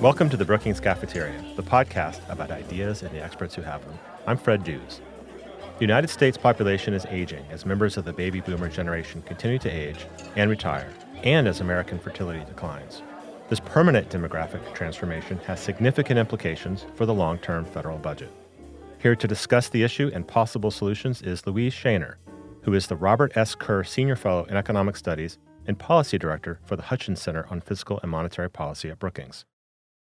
Welcome 0.00 0.30
to 0.30 0.36
the 0.36 0.44
Brookings 0.44 0.80
Cafeteria, 0.80 1.44
the 1.56 1.62
podcast 1.62 2.20
about 2.28 2.50
ideas 2.50 3.02
and 3.02 3.10
the 3.10 3.22
experts 3.22 3.54
who 3.54 3.62
have 3.62 3.84
them. 3.84 3.98
I'm 4.26 4.38
Fred 4.38 4.64
Dews. 4.64 5.00
The 5.78 5.80
United 5.80 6.08
States 6.08 6.38
population 6.38 6.94
is 6.94 7.06
aging 7.10 7.44
as 7.50 7.66
members 7.66 7.96
of 7.96 8.04
the 8.04 8.12
baby 8.12 8.40
boomer 8.40 8.68
generation 8.68 9.22
continue 9.22 9.58
to 9.58 9.68
age 9.68 10.06
and 10.36 10.48
retire, 10.48 10.92
and 11.22 11.48
as 11.48 11.60
American 11.60 11.98
fertility 11.98 12.44
declines. 12.44 13.02
This 13.48 13.60
permanent 13.60 14.08
demographic 14.10 14.74
transformation 14.74 15.38
has 15.46 15.58
significant 15.58 16.18
implications 16.18 16.86
for 16.94 17.04
the 17.04 17.14
long 17.14 17.38
term 17.38 17.64
federal 17.64 17.98
budget. 17.98 18.32
Here 18.98 19.16
to 19.16 19.26
discuss 19.28 19.68
the 19.68 19.82
issue 19.82 20.10
and 20.14 20.26
possible 20.26 20.70
solutions 20.70 21.20
is 21.20 21.46
Louise 21.46 21.74
Sheiner, 21.74 22.14
who 22.62 22.74
is 22.74 22.86
the 22.86 22.96
Robert 22.96 23.36
S. 23.36 23.54
Kerr 23.54 23.82
Senior 23.82 24.16
Fellow 24.16 24.44
in 24.44 24.56
Economic 24.56 24.96
Studies 24.96 25.38
and 25.66 25.78
Policy 25.78 26.18
Director 26.18 26.60
for 26.64 26.76
the 26.76 26.84
Hutchins 26.84 27.20
Center 27.20 27.46
on 27.50 27.60
Fiscal 27.60 28.00
and 28.02 28.10
Monetary 28.10 28.50
Policy 28.50 28.90
at 28.90 28.98
Brookings. 28.98 29.44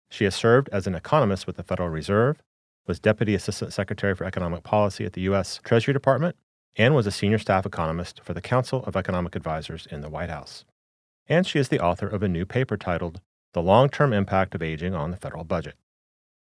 She 0.10 0.24
has 0.24 0.36
served 0.36 0.70
as 0.72 0.88
an 0.88 0.96
economist 0.96 1.46
with 1.46 1.58
the 1.58 1.64
Federal 1.64 1.90
Reserve, 1.90 2.42
was 2.88 3.00
Deputy 3.00 3.36
Assistant 3.36 3.74
Secretary 3.74 4.16
for 4.16 4.24
Economic 4.26 4.64
Policy 4.64 5.06
at 5.06 5.14
the 5.14 5.22
U.S. 5.22 5.60
Treasury 5.64 5.94
Department, 5.94 6.36
and 6.76 6.96
was 6.96 7.06
a 7.06 7.12
senior 7.12 7.38
staff 7.38 7.66
economist 7.66 8.22
for 8.24 8.34
the 8.34 8.42
Council 8.42 8.84
of 8.86 8.96
Economic 8.96 9.36
Advisors 9.36 9.88
in 9.92 10.02
the 10.02 10.10
White 10.10 10.30
House. 10.30 10.66
And 11.28 11.46
she 11.46 11.60
is 11.60 11.70
the 11.70 11.80
author 11.80 12.08
of 12.08 12.24
a 12.24 12.28
new 12.28 12.46
paper 12.46 12.78
titled 12.78 13.22
The 13.54 13.62
Long 13.62 13.90
Term 13.90 14.14
Impact 14.14 14.56
of 14.56 14.64
Aging 14.64 14.96
on 14.96 15.12
the 15.12 15.18
Federal 15.18 15.44
Budget. 15.44 15.76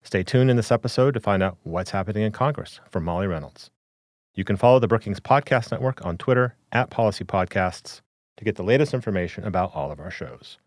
Stay 0.03 0.23
tuned 0.23 0.52
in 0.52 0.58
this 0.58 0.72
episode 0.72 1.13
to 1.13 1.19
find 1.19 1.41
out 1.41 1.58
what's 1.63 1.91
happening 1.91 2.23
in 2.23 2.31
Congress 2.31 2.80
from 2.89 3.05
Molly 3.05 3.27
Reynolds. 3.27 3.72
You 4.33 4.44
can 4.44 4.58
follow 4.58 4.80
the 4.80 4.88
Brookings 4.88 5.22
Podcast 5.22 5.72
Network 5.72 6.05
on 6.05 6.17
Twitter 6.17 6.55
at 6.72 6.89
Policy 6.89 7.23
Podcasts 7.23 8.02
to 8.38 8.44
get 8.44 8.55
the 8.55 8.63
latest 8.63 8.94
information 8.94 9.44
about 9.45 9.73
all 9.73 9.91
of 9.91 9.99
our 9.99 10.12
shows. 10.12 10.57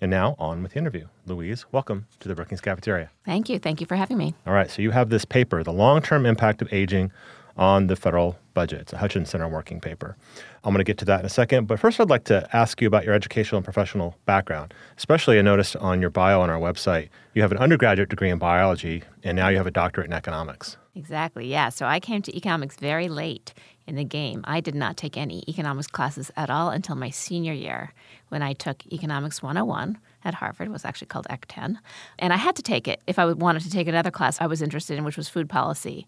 And 0.00 0.10
now 0.10 0.36
on 0.38 0.62
with 0.62 0.72
the 0.72 0.78
interview. 0.78 1.08
Louise, 1.26 1.66
welcome 1.72 2.06
to 2.20 2.28
the 2.28 2.34
Brookings 2.34 2.60
Cafeteria. 2.60 3.10
Thank 3.24 3.48
you. 3.48 3.58
Thank 3.58 3.80
you 3.80 3.86
for 3.86 3.96
having 3.96 4.16
me. 4.16 4.34
All 4.46 4.52
right. 4.52 4.70
So 4.70 4.80
you 4.80 4.92
have 4.92 5.10
this 5.10 5.24
paper, 5.24 5.64
The 5.64 5.72
Long 5.72 6.00
Term 6.00 6.24
Impact 6.24 6.62
of 6.62 6.72
Aging 6.72 7.10
on 7.56 7.88
the 7.88 7.96
Federal 7.96 8.38
Budget. 8.54 8.82
It's 8.82 8.92
a 8.92 8.98
Hutchins 8.98 9.30
Center 9.30 9.48
working 9.48 9.80
paper. 9.80 10.16
I'm 10.62 10.72
going 10.72 10.78
to 10.78 10.84
get 10.84 10.98
to 10.98 11.04
that 11.06 11.18
in 11.18 11.26
a 11.26 11.28
second. 11.28 11.66
But 11.66 11.80
first, 11.80 11.98
I'd 11.98 12.08
like 12.08 12.22
to 12.24 12.48
ask 12.52 12.80
you 12.80 12.86
about 12.86 13.04
your 13.04 13.14
educational 13.14 13.56
and 13.56 13.64
professional 13.64 14.16
background. 14.24 14.72
Especially, 14.96 15.40
I 15.40 15.42
noticed 15.42 15.74
on 15.74 16.00
your 16.00 16.10
bio 16.10 16.40
on 16.40 16.50
our 16.50 16.60
website, 16.60 17.08
you 17.34 17.42
have 17.42 17.50
an 17.50 17.58
undergraduate 17.58 18.10
degree 18.10 18.30
in 18.30 18.38
biology, 18.38 19.02
and 19.24 19.34
now 19.34 19.48
you 19.48 19.56
have 19.56 19.66
a 19.66 19.72
doctorate 19.72 20.06
in 20.06 20.12
economics. 20.12 20.76
Exactly. 20.94 21.48
Yeah. 21.48 21.70
So 21.70 21.86
I 21.86 21.98
came 21.98 22.22
to 22.22 22.36
economics 22.36 22.76
very 22.76 23.08
late 23.08 23.52
in 23.88 23.96
the 23.96 24.04
game. 24.04 24.42
I 24.44 24.60
did 24.60 24.74
not 24.74 24.96
take 24.96 25.16
any 25.16 25.42
economics 25.48 25.86
classes 25.86 26.30
at 26.36 26.50
all 26.50 26.70
until 26.70 26.94
my 26.94 27.10
senior 27.10 27.52
year 27.52 27.92
when 28.28 28.42
I 28.42 28.52
took 28.52 28.86
Economics 28.92 29.42
101 29.42 29.98
at 30.24 30.34
Harvard. 30.34 30.68
Was 30.68 30.84
actually 30.84 31.06
called 31.06 31.26
Ec 31.30 31.46
10. 31.48 31.80
And 32.18 32.32
I 32.32 32.36
had 32.36 32.54
to 32.56 32.62
take 32.62 32.86
it 32.86 33.00
if 33.06 33.18
I 33.18 33.24
wanted 33.32 33.62
to 33.62 33.70
take 33.70 33.88
another 33.88 34.10
class 34.10 34.40
I 34.40 34.46
was 34.46 34.62
interested 34.62 34.98
in, 34.98 35.04
which 35.04 35.16
was 35.16 35.28
food 35.28 35.48
policy. 35.48 36.06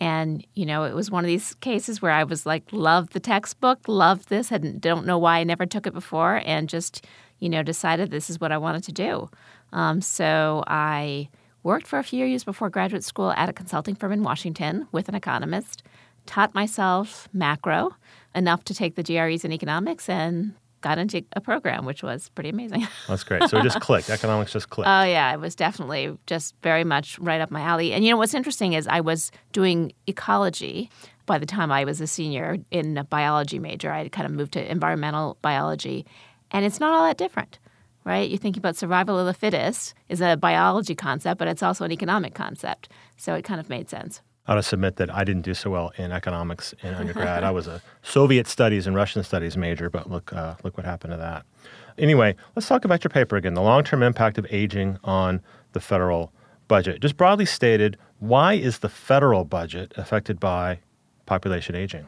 And, 0.00 0.46
you 0.54 0.64
know, 0.64 0.84
it 0.84 0.94
was 0.94 1.10
one 1.10 1.24
of 1.24 1.28
these 1.28 1.54
cases 1.54 2.00
where 2.00 2.12
I 2.12 2.24
was 2.24 2.46
like, 2.46 2.72
loved 2.72 3.12
the 3.12 3.20
textbook, 3.20 3.80
loved 3.88 4.28
this, 4.28 4.50
and 4.50 4.80
don't 4.80 5.06
know 5.06 5.18
why 5.18 5.38
I 5.38 5.44
never 5.44 5.66
took 5.66 5.86
it 5.88 5.92
before, 5.92 6.40
and 6.44 6.68
just, 6.68 7.04
you 7.40 7.48
know, 7.48 7.64
decided 7.64 8.10
this 8.10 8.30
is 8.30 8.40
what 8.40 8.52
I 8.52 8.58
wanted 8.58 8.84
to 8.84 8.92
do. 8.92 9.28
Um, 9.72 10.00
so 10.00 10.62
I 10.68 11.28
worked 11.64 11.86
for 11.86 11.98
a 11.98 12.04
few 12.04 12.24
years 12.24 12.44
before 12.44 12.70
graduate 12.70 13.02
school 13.02 13.32
at 13.32 13.48
a 13.48 13.52
consulting 13.52 13.96
firm 13.96 14.12
in 14.12 14.22
Washington 14.22 14.86
with 14.92 15.08
an 15.08 15.16
economist 15.16 15.82
taught 16.28 16.54
myself 16.54 17.28
macro 17.32 17.96
enough 18.34 18.62
to 18.64 18.74
take 18.74 18.94
the 18.94 19.02
GREs 19.02 19.44
in 19.44 19.52
economics 19.52 20.08
and 20.08 20.54
got 20.80 20.98
into 20.98 21.24
a 21.32 21.40
program, 21.40 21.84
which 21.84 22.02
was 22.02 22.28
pretty 22.30 22.50
amazing. 22.50 22.86
That's 23.08 23.24
great. 23.24 23.48
So 23.48 23.58
it 23.58 23.64
just 23.64 23.80
clicked. 23.80 24.10
Economics 24.10 24.52
just 24.52 24.70
clicked. 24.70 24.88
Oh, 24.88 25.02
yeah. 25.02 25.32
It 25.32 25.40
was 25.40 25.56
definitely 25.56 26.16
just 26.26 26.54
very 26.62 26.84
much 26.84 27.18
right 27.18 27.40
up 27.40 27.50
my 27.50 27.62
alley. 27.62 27.92
And 27.92 28.04
you 28.04 28.10
know, 28.10 28.16
what's 28.16 28.34
interesting 28.34 28.74
is 28.74 28.86
I 28.86 29.00
was 29.00 29.32
doing 29.52 29.92
ecology 30.06 30.90
by 31.26 31.38
the 31.38 31.46
time 31.46 31.72
I 31.72 31.84
was 31.84 32.00
a 32.00 32.06
senior 32.06 32.58
in 32.70 32.96
a 32.96 33.04
biology 33.04 33.58
major. 33.58 33.90
I 33.90 33.98
had 33.98 34.12
kind 34.12 34.26
of 34.26 34.32
moved 34.32 34.52
to 34.52 34.70
environmental 34.70 35.36
biology, 35.42 36.06
and 36.50 36.64
it's 36.64 36.80
not 36.80 36.92
all 36.92 37.06
that 37.06 37.18
different. 37.18 37.58
Right? 38.04 38.30
You 38.30 38.38
think 38.38 38.56
about 38.56 38.76
survival 38.76 39.18
of 39.18 39.26
the 39.26 39.34
fittest 39.34 39.92
is 40.08 40.22
a 40.22 40.36
biology 40.36 40.94
concept, 40.94 41.38
but 41.38 41.46
it's 41.46 41.62
also 41.62 41.84
an 41.84 41.92
economic 41.92 42.32
concept. 42.32 42.88
So 43.18 43.34
it 43.34 43.44
kind 43.44 43.60
of 43.60 43.68
made 43.68 43.90
sense. 43.90 44.22
I 44.48 44.52
ought 44.52 44.56
to 44.56 44.62
submit 44.62 44.96
that 44.96 45.14
I 45.14 45.24
didn't 45.24 45.42
do 45.42 45.52
so 45.52 45.68
well 45.68 45.92
in 45.98 46.10
economics 46.10 46.74
in 46.82 46.94
undergrad. 46.94 47.44
I 47.44 47.50
was 47.50 47.66
a 47.66 47.82
Soviet 48.02 48.46
studies 48.46 48.86
and 48.86 48.96
Russian 48.96 49.22
studies 49.22 49.56
major, 49.56 49.90
but 49.90 50.10
look, 50.10 50.32
uh, 50.32 50.54
look 50.64 50.76
what 50.76 50.86
happened 50.86 51.12
to 51.12 51.18
that. 51.18 51.44
Anyway, 51.98 52.34
let's 52.56 52.66
talk 52.66 52.84
about 52.84 53.04
your 53.04 53.10
paper 53.10 53.36
again 53.36 53.54
the 53.54 53.62
long 53.62 53.84
term 53.84 54.02
impact 54.02 54.38
of 54.38 54.46
aging 54.50 54.98
on 55.04 55.42
the 55.72 55.80
federal 55.80 56.32
budget. 56.66 57.00
Just 57.00 57.16
broadly 57.16 57.44
stated, 57.44 57.98
why 58.20 58.54
is 58.54 58.78
the 58.78 58.88
federal 58.88 59.44
budget 59.44 59.92
affected 59.96 60.40
by 60.40 60.78
population 61.26 61.74
aging? 61.74 62.06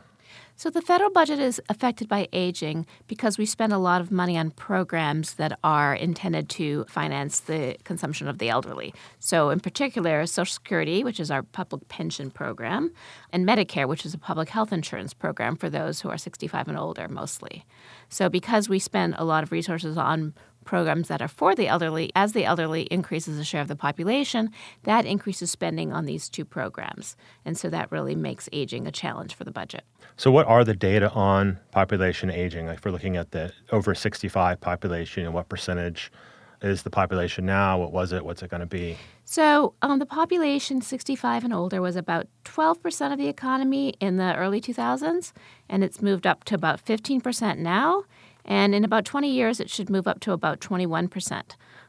So 0.56 0.68
the 0.68 0.82
federal 0.82 1.10
budget 1.10 1.38
is 1.38 1.60
affected 1.70 2.06
by 2.06 2.28
aging 2.32 2.86
because 3.06 3.38
we 3.38 3.46
spend 3.46 3.72
a 3.72 3.78
lot 3.78 4.02
of 4.02 4.10
money 4.10 4.36
on 4.36 4.50
programs 4.50 5.34
that 5.34 5.58
are 5.64 5.94
intended 5.94 6.50
to 6.50 6.84
finance 6.88 7.40
the 7.40 7.76
consumption 7.84 8.28
of 8.28 8.38
the 8.38 8.50
elderly. 8.50 8.92
So, 9.18 9.48
in 9.48 9.60
particular, 9.60 10.26
Social 10.26 10.52
Security, 10.52 11.02
which 11.02 11.18
is 11.18 11.30
our 11.30 11.42
public 11.42 11.88
pension 11.88 12.30
program, 12.30 12.92
and 13.32 13.48
Medicare, 13.48 13.88
which 13.88 14.04
is 14.04 14.12
a 14.12 14.18
public 14.18 14.50
health 14.50 14.72
insurance 14.72 15.14
program 15.14 15.56
for 15.56 15.70
those 15.70 16.00
who 16.00 16.10
are 16.10 16.18
65 16.18 16.68
and 16.68 16.78
older 16.78 17.08
mostly. 17.08 17.64
So, 18.10 18.28
because 18.28 18.68
we 18.68 18.78
spend 18.78 19.14
a 19.16 19.24
lot 19.24 19.42
of 19.42 19.52
resources 19.52 19.96
on 19.96 20.34
programs 20.64 21.08
that 21.08 21.22
are 21.22 21.28
for 21.28 21.54
the 21.54 21.68
elderly, 21.68 22.10
as 22.14 22.32
the 22.32 22.44
elderly 22.44 22.82
increases 22.82 23.36
the 23.36 23.44
share 23.44 23.62
of 23.62 23.68
the 23.68 23.76
population, 23.76 24.50
that 24.84 25.06
increases 25.06 25.50
spending 25.50 25.92
on 25.92 26.04
these 26.04 26.28
two 26.28 26.44
programs. 26.44 27.16
And 27.44 27.56
so 27.56 27.70
that 27.70 27.90
really 27.90 28.14
makes 28.14 28.48
aging 28.52 28.86
a 28.86 28.92
challenge 28.92 29.34
for 29.34 29.44
the 29.44 29.50
budget. 29.50 29.84
So, 30.16 30.30
what 30.30 30.46
are 30.46 30.64
the 30.64 30.74
data 30.74 31.10
on 31.12 31.58
population 31.70 32.30
aging? 32.30 32.66
Like, 32.66 32.78
if 32.78 32.84
we're 32.84 32.90
looking 32.90 33.16
at 33.16 33.30
the 33.30 33.52
over 33.72 33.94
65 33.94 34.60
population, 34.60 35.24
and 35.24 35.34
what 35.34 35.48
percentage 35.48 36.12
is 36.62 36.82
the 36.82 36.90
population 36.90 37.46
now? 37.46 37.78
What 37.78 37.92
was 37.92 38.12
it? 38.12 38.24
What's 38.24 38.42
it 38.42 38.50
going 38.50 38.60
to 38.60 38.66
be? 38.66 38.96
So, 39.24 39.74
um, 39.82 39.98
the 39.98 40.06
population 40.06 40.82
65 40.82 41.44
and 41.44 41.54
older 41.54 41.80
was 41.80 41.96
about 41.96 42.26
12% 42.44 43.12
of 43.12 43.18
the 43.18 43.28
economy 43.28 43.94
in 44.00 44.16
the 44.16 44.34
early 44.36 44.60
2000s, 44.60 45.32
and 45.68 45.84
it's 45.84 46.02
moved 46.02 46.26
up 46.26 46.44
to 46.44 46.54
about 46.54 46.84
15% 46.84 47.58
now. 47.58 48.04
And 48.44 48.74
in 48.74 48.84
about 48.84 49.04
20 49.04 49.30
years, 49.30 49.60
it 49.60 49.70
should 49.70 49.90
move 49.90 50.06
up 50.06 50.20
to 50.20 50.32
about 50.32 50.60
21%. 50.60 51.42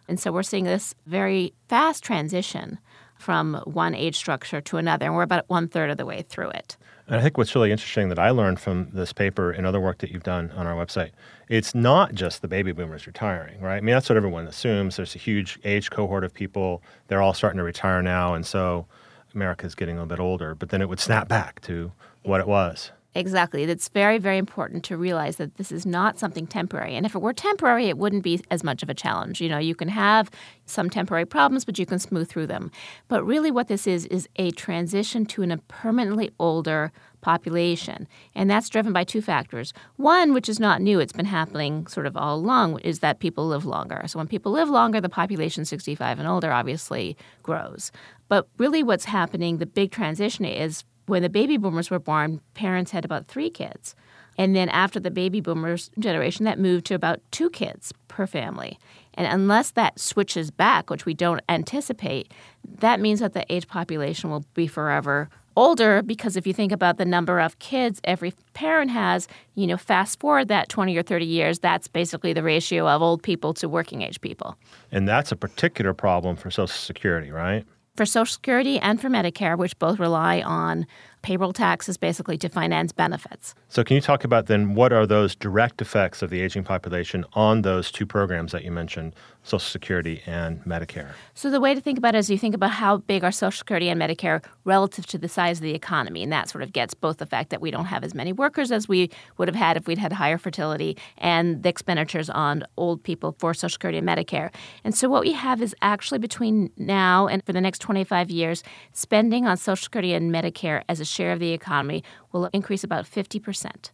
And 0.08 0.20
so 0.20 0.32
we're 0.32 0.44
seeing 0.44 0.66
this 0.66 0.94
very 1.06 1.54
fast 1.70 2.04
transition 2.04 2.80
from 3.18 3.62
one 3.66 3.94
age 3.94 4.16
structure 4.16 4.60
to 4.62 4.78
another. 4.78 5.06
And 5.06 5.16
we're 5.16 5.22
about 5.22 5.46
one 5.48 5.68
third 5.68 5.90
of 5.90 5.98
the 5.98 6.06
way 6.06 6.24
through 6.24 6.50
it. 6.50 6.76
And 7.08 7.20
I 7.20 7.24
think 7.24 7.38
what's 7.38 7.54
really 7.56 7.72
interesting 7.72 8.10
that 8.10 8.20
I 8.20 8.30
learned 8.30 8.60
from 8.60 8.90
this 8.94 9.14
paper 9.14 9.52
and 9.52 9.66
other 9.66 9.80
work 9.80 10.00
that 10.00 10.12
you've 10.12 10.24
done 10.24 10.52
on 10.52 10.66
our 10.66 10.76
website, 10.76 11.12
it's 11.50 11.76
not 11.76 12.14
just 12.14 12.42
the 12.42 12.48
baby 12.48 12.72
boomers 12.72 13.06
retiring, 13.06 13.60
right? 13.60 13.78
I 13.78 13.82
mean, 13.82 13.94
that's 13.94 14.10
what 14.10 14.18
everyone 14.18 14.48
assumes. 14.48 14.96
There's 14.96 15.16
a 15.16 15.20
huge 15.20 15.60
age 15.64 15.92
cohort 15.92 16.24
of 16.24 16.34
people. 16.34 16.82
They're 17.08 17.22
all 17.22 17.34
starting 17.34 17.58
to 17.58 17.64
retire 17.64 18.02
now. 18.02 18.34
And 18.34 18.46
so 18.46 18.88
America's 19.36 19.76
getting 19.76 19.98
a 19.98 20.02
little 20.02 20.16
bit 20.16 20.22
older. 20.22 20.56
But 20.56 20.70
then 20.70 20.82
it 20.82 20.90
would 20.90 21.00
snap 21.00 21.28
back 21.28 21.62
to 21.62 21.92
what 22.24 22.40
it 22.40 22.48
was. 22.48 22.92
Exactly. 23.14 23.64
It's 23.64 23.90
very, 23.90 24.18
very 24.20 24.38
important 24.38 24.86
to 24.86 24.96
realize 24.96 25.36
that 25.36 25.58
this 25.58 25.70
is 25.70 25.86
not 25.86 26.18
something 26.18 26.48
temporary. 26.48 26.96
And 26.96 27.06
if 27.06 27.14
it 27.14 27.22
were 27.22 27.34
temporary, 27.34 27.90
it 27.90 27.98
wouldn't 27.98 28.24
be 28.24 28.42
as 28.50 28.64
much 28.64 28.84
of 28.84 28.90
a 28.90 28.94
challenge. 28.94 29.42
You 29.42 29.50
know, 29.50 29.58
you 29.58 29.76
can 29.76 29.90
have 29.90 30.32
some 30.66 30.90
temporary 30.90 31.26
problems, 31.26 31.66
but 31.66 31.78
you 31.78 31.86
can 31.86 32.00
smooth 32.00 32.30
through 32.30 32.48
them. 32.48 32.72
But 33.10 33.26
really, 33.26 33.52
what 33.52 33.68
this 33.68 33.86
is, 33.86 34.06
is 34.06 34.30
a 34.38 34.52
transition 34.52 35.26
to 35.26 35.44
a 35.44 35.58
permanently 35.58 36.32
older 36.40 36.94
population. 37.20 38.08
And 38.34 38.50
that's 38.50 38.70
driven 38.70 38.94
by 38.94 39.04
two 39.04 39.22
factors. 39.22 39.74
One, 39.98 40.34
which 40.34 40.48
is 40.48 40.60
not 40.60 40.82
new, 40.82 41.02
it's 41.02 41.14
been 41.14 41.26
happening 41.26 41.88
sort 41.88 42.06
of 42.06 42.16
all 42.16 42.38
along, 42.38 42.80
is 42.80 43.00
that 43.00 43.20
people 43.20 43.46
live 43.46 43.66
longer. 43.66 44.02
So 44.08 44.20
when 44.20 44.28
people 44.28 44.54
live 44.54 44.70
longer, 44.70 45.02
the 45.02 45.10
population 45.10 45.66
65 45.66 46.18
and 46.18 46.28
older 46.30 46.52
obviously 46.52 47.18
grows. 47.44 47.92
But 48.30 48.48
really, 48.58 48.84
what's 48.84 49.04
happening, 49.04 49.58
the 49.58 49.66
big 49.66 49.92
transition 49.92 50.46
is 50.46 50.86
when 51.08 51.22
the 51.22 51.30
baby 51.30 51.58
boomers 51.58 51.90
were 51.90 52.00
born, 52.00 52.42
parents 52.54 52.92
had 52.92 53.06
about 53.06 53.28
three 53.28 53.50
kids. 53.50 53.96
And 54.38 54.56
then 54.56 54.70
after 54.70 55.00
the 55.00 55.12
baby 55.12 55.42
boomers 55.42 55.92
generation, 56.00 56.46
that 56.46 56.58
moved 56.58 56.86
to 56.88 56.94
about 56.94 57.20
two 57.32 57.50
kids 57.50 57.94
per 58.08 58.26
family. 58.26 58.80
And 59.14 59.28
unless 59.28 59.72
that 59.72 60.00
switches 60.00 60.52
back, 60.52 60.90
which 60.90 61.06
we 61.06 61.14
don't 61.14 61.42
anticipate, 61.50 62.34
that 62.80 63.00
means 63.00 63.20
that 63.20 63.34
the 63.34 63.46
age 63.54 63.68
population 63.68 64.30
will 64.30 64.46
be 64.54 64.68
forever 64.68 65.30
older 65.56 66.02
because 66.02 66.38
if 66.38 66.48
you 66.48 66.54
think 66.54 66.72
about 66.72 66.98
the 66.98 67.06
number 67.06 67.40
of 67.40 67.60
kids 67.60 68.00
every 68.04 68.34
parent 68.54 68.92
has, 68.92 69.28
you 69.56 69.68
know, 69.68 69.78
fast 69.78 70.20
forward 70.20 70.48
that 70.48 70.70
20 70.70 70.96
or 70.98 71.04
30 71.04 71.26
years, 71.26 71.60
that's 71.60 71.88
basically 71.88 72.34
the 72.34 72.44
ratio 72.44 72.88
of 72.88 73.02
old 73.02 73.22
people 73.22 73.54
to 73.56 73.68
working 73.68 74.02
age 74.02 74.22
people. 74.22 74.56
And 74.92 75.08
that's 75.08 75.32
a 75.32 75.36
particular 75.36 75.94
problem 75.94 76.36
for 76.36 76.50
Social 76.50 76.68
Security, 76.68 77.32
right? 77.32 77.66
For 78.02 78.06
Social 78.08 78.34
Security 78.34 78.80
and 78.80 79.00
for 79.00 79.10
Medicare, 79.10 79.56
which 79.56 79.78
both 79.78 80.00
rely 80.00 80.42
on 80.42 80.88
payroll 81.22 81.54
taxes 81.54 81.98
basically 81.98 82.36
to 82.36 82.50
finance 82.50 82.92
benefits. 82.92 83.54
So, 83.70 83.84
can 83.84 83.94
you 83.94 84.02
talk 84.02 84.24
about 84.24 84.48
then 84.48 84.74
what 84.74 84.92
are 84.92 85.06
those 85.06 85.36
direct 85.36 85.84
effects 85.84 86.24
of 86.24 86.32
the 86.32 86.42
aging 86.42 86.64
population 86.64 87.26
on 87.34 87.62
those 87.62 87.92
two 87.92 88.08
programs 88.08 88.54
that 88.54 88.64
you 88.64 88.72
mentioned, 88.72 89.14
Social 89.44 89.60
Security 89.60 90.22
and 90.26 90.64
Medicare? 90.66 91.14
So, 91.34 91.50
the 91.50 91.60
way 91.60 91.74
to 91.74 91.82
think 91.82 91.98
about 91.98 92.16
it 92.16 92.20
is 92.20 92.30
you 92.30 92.38
think 92.38 92.54
about 92.54 92.72
how 92.72 92.98
big 92.98 93.24
are 93.24 93.32
Social 93.32 93.58
Security 93.58 93.90
and 93.90 94.00
Medicare 94.00 94.44
relative 94.66 95.08
to 95.08 95.18
the 95.18 95.28
size 95.28 95.58
of 95.58 95.64
the 95.64 95.74
economy. 95.74 96.22
And 96.22 96.32
that 96.32 96.50
sort 96.50 96.64
of 96.64 96.72
gets 96.74 96.94
both 96.94 97.18
the 97.18 97.26
fact 97.26 97.50
that 97.50 97.62
we 97.62 97.72
don't 97.72 97.86
have 97.86 98.04
as 98.04 98.14
many 98.14 98.32
workers 98.32 98.72
as 98.72 98.88
we 98.88 99.10
would 99.38 99.48
have 99.48 99.56
had 99.56 99.78
if 99.78 99.88
we'd 99.88 99.98
had 99.98 100.14
higher 100.14 100.38
fertility 100.38 100.98
and 101.18 101.64
the 101.64 101.70
expenditures 101.70 102.30
on 102.30 102.64
old 102.78 103.04
people 103.04 103.36
for 103.40 103.54
Social 103.54 103.74
Security 103.74 103.98
and 103.98 104.08
Medicare. 104.08 104.54
And 104.84 104.96
so, 104.96 105.10
what 105.10 105.24
we 105.24 105.34
have 105.34 105.62
is 105.62 105.76
actually 105.82 106.20
between 106.20 106.70
now 106.78 107.28
and 107.28 107.44
for 107.44 107.54
the 107.54 107.62
next 107.62 107.80
25 107.80 108.30
years, 108.30 108.64
spending 108.94 109.48
on 109.48 109.58
Social 109.58 109.84
Security 109.84 110.14
and 110.14 110.34
Medicare 110.34 110.84
as 110.88 111.00
a 111.00 111.06
share 111.06 111.32
of 111.32 111.40
the 111.40 111.52
economy 111.52 112.04
will 112.32 112.50
increase 112.54 112.84
about 112.84 113.06
50%. 113.06 113.92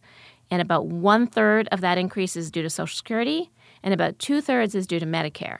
And 0.50 0.62
about 0.62 0.86
one 0.86 1.26
third 1.26 1.68
of 1.72 1.80
that 1.82 1.98
increase 1.98 2.36
is 2.36 2.50
due 2.50 2.62
to 2.62 2.70
Social 2.70 2.96
Security, 2.96 3.50
and 3.82 3.94
about 3.94 4.18
two 4.18 4.40
thirds 4.40 4.74
is 4.74 4.86
due 4.86 5.00
to 5.00 5.06
Medicare. 5.06 5.58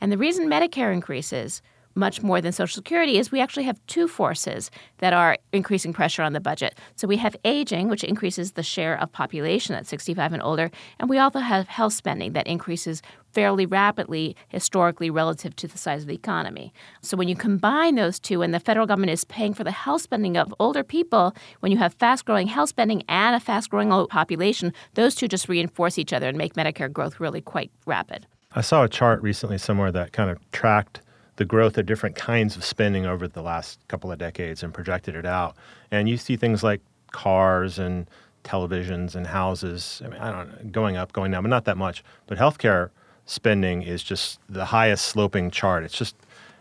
And 0.00 0.12
the 0.12 0.18
reason 0.18 0.48
Medicare 0.48 0.92
increases 0.92 1.62
much 1.96 2.22
more 2.22 2.40
than 2.40 2.52
Social 2.52 2.74
Security 2.74 3.18
is 3.18 3.32
we 3.32 3.40
actually 3.40 3.64
have 3.64 3.80
two 3.86 4.06
forces 4.06 4.70
that 4.98 5.12
are 5.12 5.38
increasing 5.52 5.92
pressure 5.92 6.22
on 6.22 6.34
the 6.34 6.40
budget. 6.40 6.78
So 6.94 7.08
we 7.08 7.16
have 7.16 7.34
aging, 7.44 7.88
which 7.88 8.04
increases 8.04 8.52
the 8.52 8.62
share 8.62 9.00
of 9.00 9.10
population 9.12 9.74
that's 9.74 9.88
65 9.88 10.34
and 10.34 10.42
older, 10.42 10.70
and 11.00 11.08
we 11.08 11.18
also 11.18 11.40
have 11.40 11.66
health 11.68 11.94
spending 11.94 12.34
that 12.34 12.46
increases 12.46 13.02
fairly 13.36 13.66
rapidly 13.66 14.34
historically 14.48 15.10
relative 15.10 15.54
to 15.56 15.68
the 15.68 15.76
size 15.76 16.00
of 16.04 16.08
the 16.08 16.14
economy. 16.14 16.72
So 17.02 17.18
when 17.18 17.28
you 17.28 17.36
combine 17.36 17.96
those 17.96 18.18
two 18.18 18.40
and 18.40 18.54
the 18.54 18.58
federal 18.58 18.86
government 18.86 19.10
is 19.10 19.24
paying 19.24 19.52
for 19.52 19.62
the 19.62 19.70
health 19.70 20.00
spending 20.00 20.38
of 20.38 20.54
older 20.58 20.82
people, 20.82 21.34
when 21.60 21.70
you 21.70 21.76
have 21.76 21.92
fast-growing 21.92 22.46
health 22.46 22.70
spending 22.70 23.02
and 23.10 23.36
a 23.36 23.40
fast-growing 23.40 23.90
population, 24.06 24.72
those 24.94 25.14
two 25.14 25.28
just 25.28 25.50
reinforce 25.50 25.98
each 25.98 26.14
other 26.14 26.28
and 26.28 26.38
make 26.38 26.54
Medicare 26.54 26.90
growth 26.90 27.20
really 27.20 27.42
quite 27.42 27.70
rapid. 27.84 28.26
I 28.52 28.62
saw 28.62 28.84
a 28.84 28.88
chart 28.88 29.20
recently 29.20 29.58
somewhere 29.58 29.92
that 29.92 30.12
kind 30.12 30.30
of 30.30 30.38
tracked 30.52 31.02
the 31.36 31.44
growth 31.44 31.76
of 31.76 31.84
different 31.84 32.16
kinds 32.16 32.56
of 32.56 32.64
spending 32.64 33.04
over 33.04 33.28
the 33.28 33.42
last 33.42 33.78
couple 33.88 34.10
of 34.10 34.18
decades 34.18 34.62
and 34.62 34.72
projected 34.72 35.14
it 35.14 35.26
out. 35.26 35.54
And 35.90 36.08
you 36.08 36.16
see 36.16 36.36
things 36.36 36.62
like 36.62 36.80
cars 37.12 37.78
and 37.78 38.08
televisions 38.44 39.14
and 39.14 39.26
houses. 39.26 40.00
I 40.02 40.08
mean, 40.08 40.20
I 40.22 40.32
don't 40.32 40.48
know, 40.48 40.70
going 40.70 40.96
up, 40.96 41.12
going 41.12 41.32
down, 41.32 41.42
but 41.42 41.50
not 41.50 41.66
that 41.66 41.76
much. 41.76 42.02
But 42.26 42.38
healthcare 42.38 42.88
spending 43.26 43.82
is 43.82 44.02
just 44.02 44.40
the 44.48 44.64
highest 44.64 45.06
sloping 45.06 45.50
chart. 45.50 45.84
It's 45.84 45.96
just, 45.96 46.16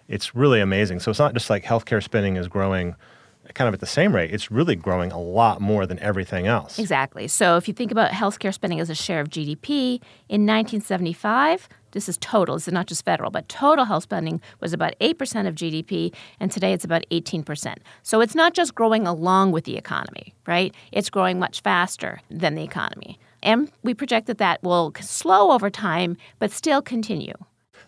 it's 0.07 0.35
really 0.35 0.59
amazing. 0.59 0.99
So 0.99 1.09
it's 1.09 1.19
not 1.19 1.33
just 1.33 1.49
like 1.49 1.63
healthcare 1.63 2.03
spending 2.03 2.35
is 2.35 2.47
growing 2.47 2.95
kind 3.53 3.67
of 3.67 3.73
at 3.73 3.79
the 3.79 3.85
same 3.85 4.15
rate, 4.15 4.33
it's 4.33 4.49
really 4.49 4.75
growing 4.75 5.11
a 5.11 5.19
lot 5.19 5.61
more 5.61 5.85
than 5.85 5.99
everything 5.99 6.47
else. 6.47 6.79
Exactly. 6.79 7.27
So 7.27 7.57
if 7.57 7.67
you 7.67 7.73
think 7.73 7.91
about 7.91 8.11
healthcare 8.11 8.53
spending 8.53 8.79
as 8.79 8.89
a 8.89 8.95
share 8.95 9.21
of 9.21 9.29
GDP, 9.29 10.01
in 10.27 10.45
1975, 10.45 11.69
this 11.91 12.09
is 12.09 12.17
total, 12.17 12.55
this 12.55 12.67
is 12.67 12.73
not 12.73 12.87
just 12.87 13.05
federal, 13.05 13.29
but 13.31 13.47
total 13.47 13.85
health 13.85 14.03
spending 14.03 14.41
was 14.59 14.73
about 14.73 14.95
8% 14.99 15.47
of 15.47 15.55
GDP, 15.55 16.13
and 16.39 16.51
today 16.51 16.73
it's 16.73 16.83
about 16.83 17.05
18%. 17.11 17.77
So 18.03 18.19
it's 18.21 18.35
not 18.35 18.53
just 18.53 18.75
growing 18.75 19.05
along 19.07 19.51
with 19.51 19.65
the 19.65 19.77
economy, 19.77 20.33
right? 20.47 20.73
It's 20.91 21.09
growing 21.09 21.39
much 21.39 21.61
faster 21.61 22.19
than 22.29 22.55
the 22.55 22.63
economy. 22.63 23.19
And 23.45 23.71
we 23.83 23.93
project 23.93 24.27
that 24.27 24.39
that 24.39 24.61
will 24.63 24.91
slow 24.99 25.51
over 25.51 25.69
time, 25.69 26.17
but 26.39 26.51
still 26.51 26.81
continue. 26.81 27.35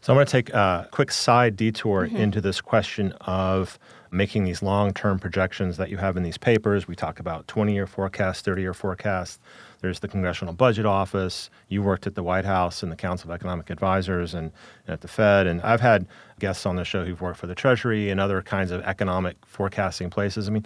So 0.01 0.13
I'm 0.13 0.17
going 0.17 0.27
to 0.27 0.31
take 0.31 0.49
a 0.51 0.87
quick 0.91 1.11
side 1.11 1.55
detour 1.55 2.05
mm-hmm. 2.05 2.15
into 2.15 2.39
this 2.39 2.61
question 2.61 3.11
of 3.21 3.79
making 4.11 4.45
these 4.45 4.61
long 4.61 4.93
term 4.93 5.19
projections 5.19 5.77
that 5.77 5.89
you 5.89 5.97
have 5.97 6.15
in 6.15 6.23
these 6.23 6.37
papers. 6.37 6.87
We 6.87 6.95
talk 6.95 7.19
about 7.19 7.47
20 7.47 7.73
year 7.73 7.87
forecasts, 7.87 8.41
30 8.41 8.61
year 8.61 8.73
forecasts. 8.75 9.39
There's 9.81 9.99
the 9.99 10.07
Congressional 10.07 10.53
Budget 10.53 10.85
Office. 10.85 11.49
You 11.67 11.81
worked 11.81 12.07
at 12.07 12.13
the 12.13 12.23
White 12.23 12.45
House 12.45 12.83
and 12.83 12.91
the 12.91 12.95
Council 12.95 13.31
of 13.31 13.35
Economic 13.35 13.69
Advisors 13.71 14.33
and, 14.33 14.51
and 14.85 14.93
at 14.93 15.01
the 15.01 15.07
Fed. 15.07 15.47
And 15.47 15.61
I've 15.61 15.81
had 15.81 16.05
guests 16.39 16.65
on 16.65 16.75
the 16.75 16.85
show 16.85 17.03
who've 17.03 17.19
worked 17.19 17.39
for 17.39 17.47
the 17.47 17.55
Treasury 17.55 18.09
and 18.09 18.19
other 18.19 18.41
kinds 18.43 18.69
of 18.69 18.81
economic 18.81 19.35
forecasting 19.45 20.11
places. 20.11 20.47
I 20.47 20.51
mean, 20.51 20.65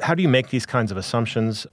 how 0.00 0.14
do 0.14 0.22
you 0.22 0.28
make 0.28 0.48
these 0.48 0.66
kinds 0.66 0.90
of 0.90 0.96
assumptions? 0.96 1.66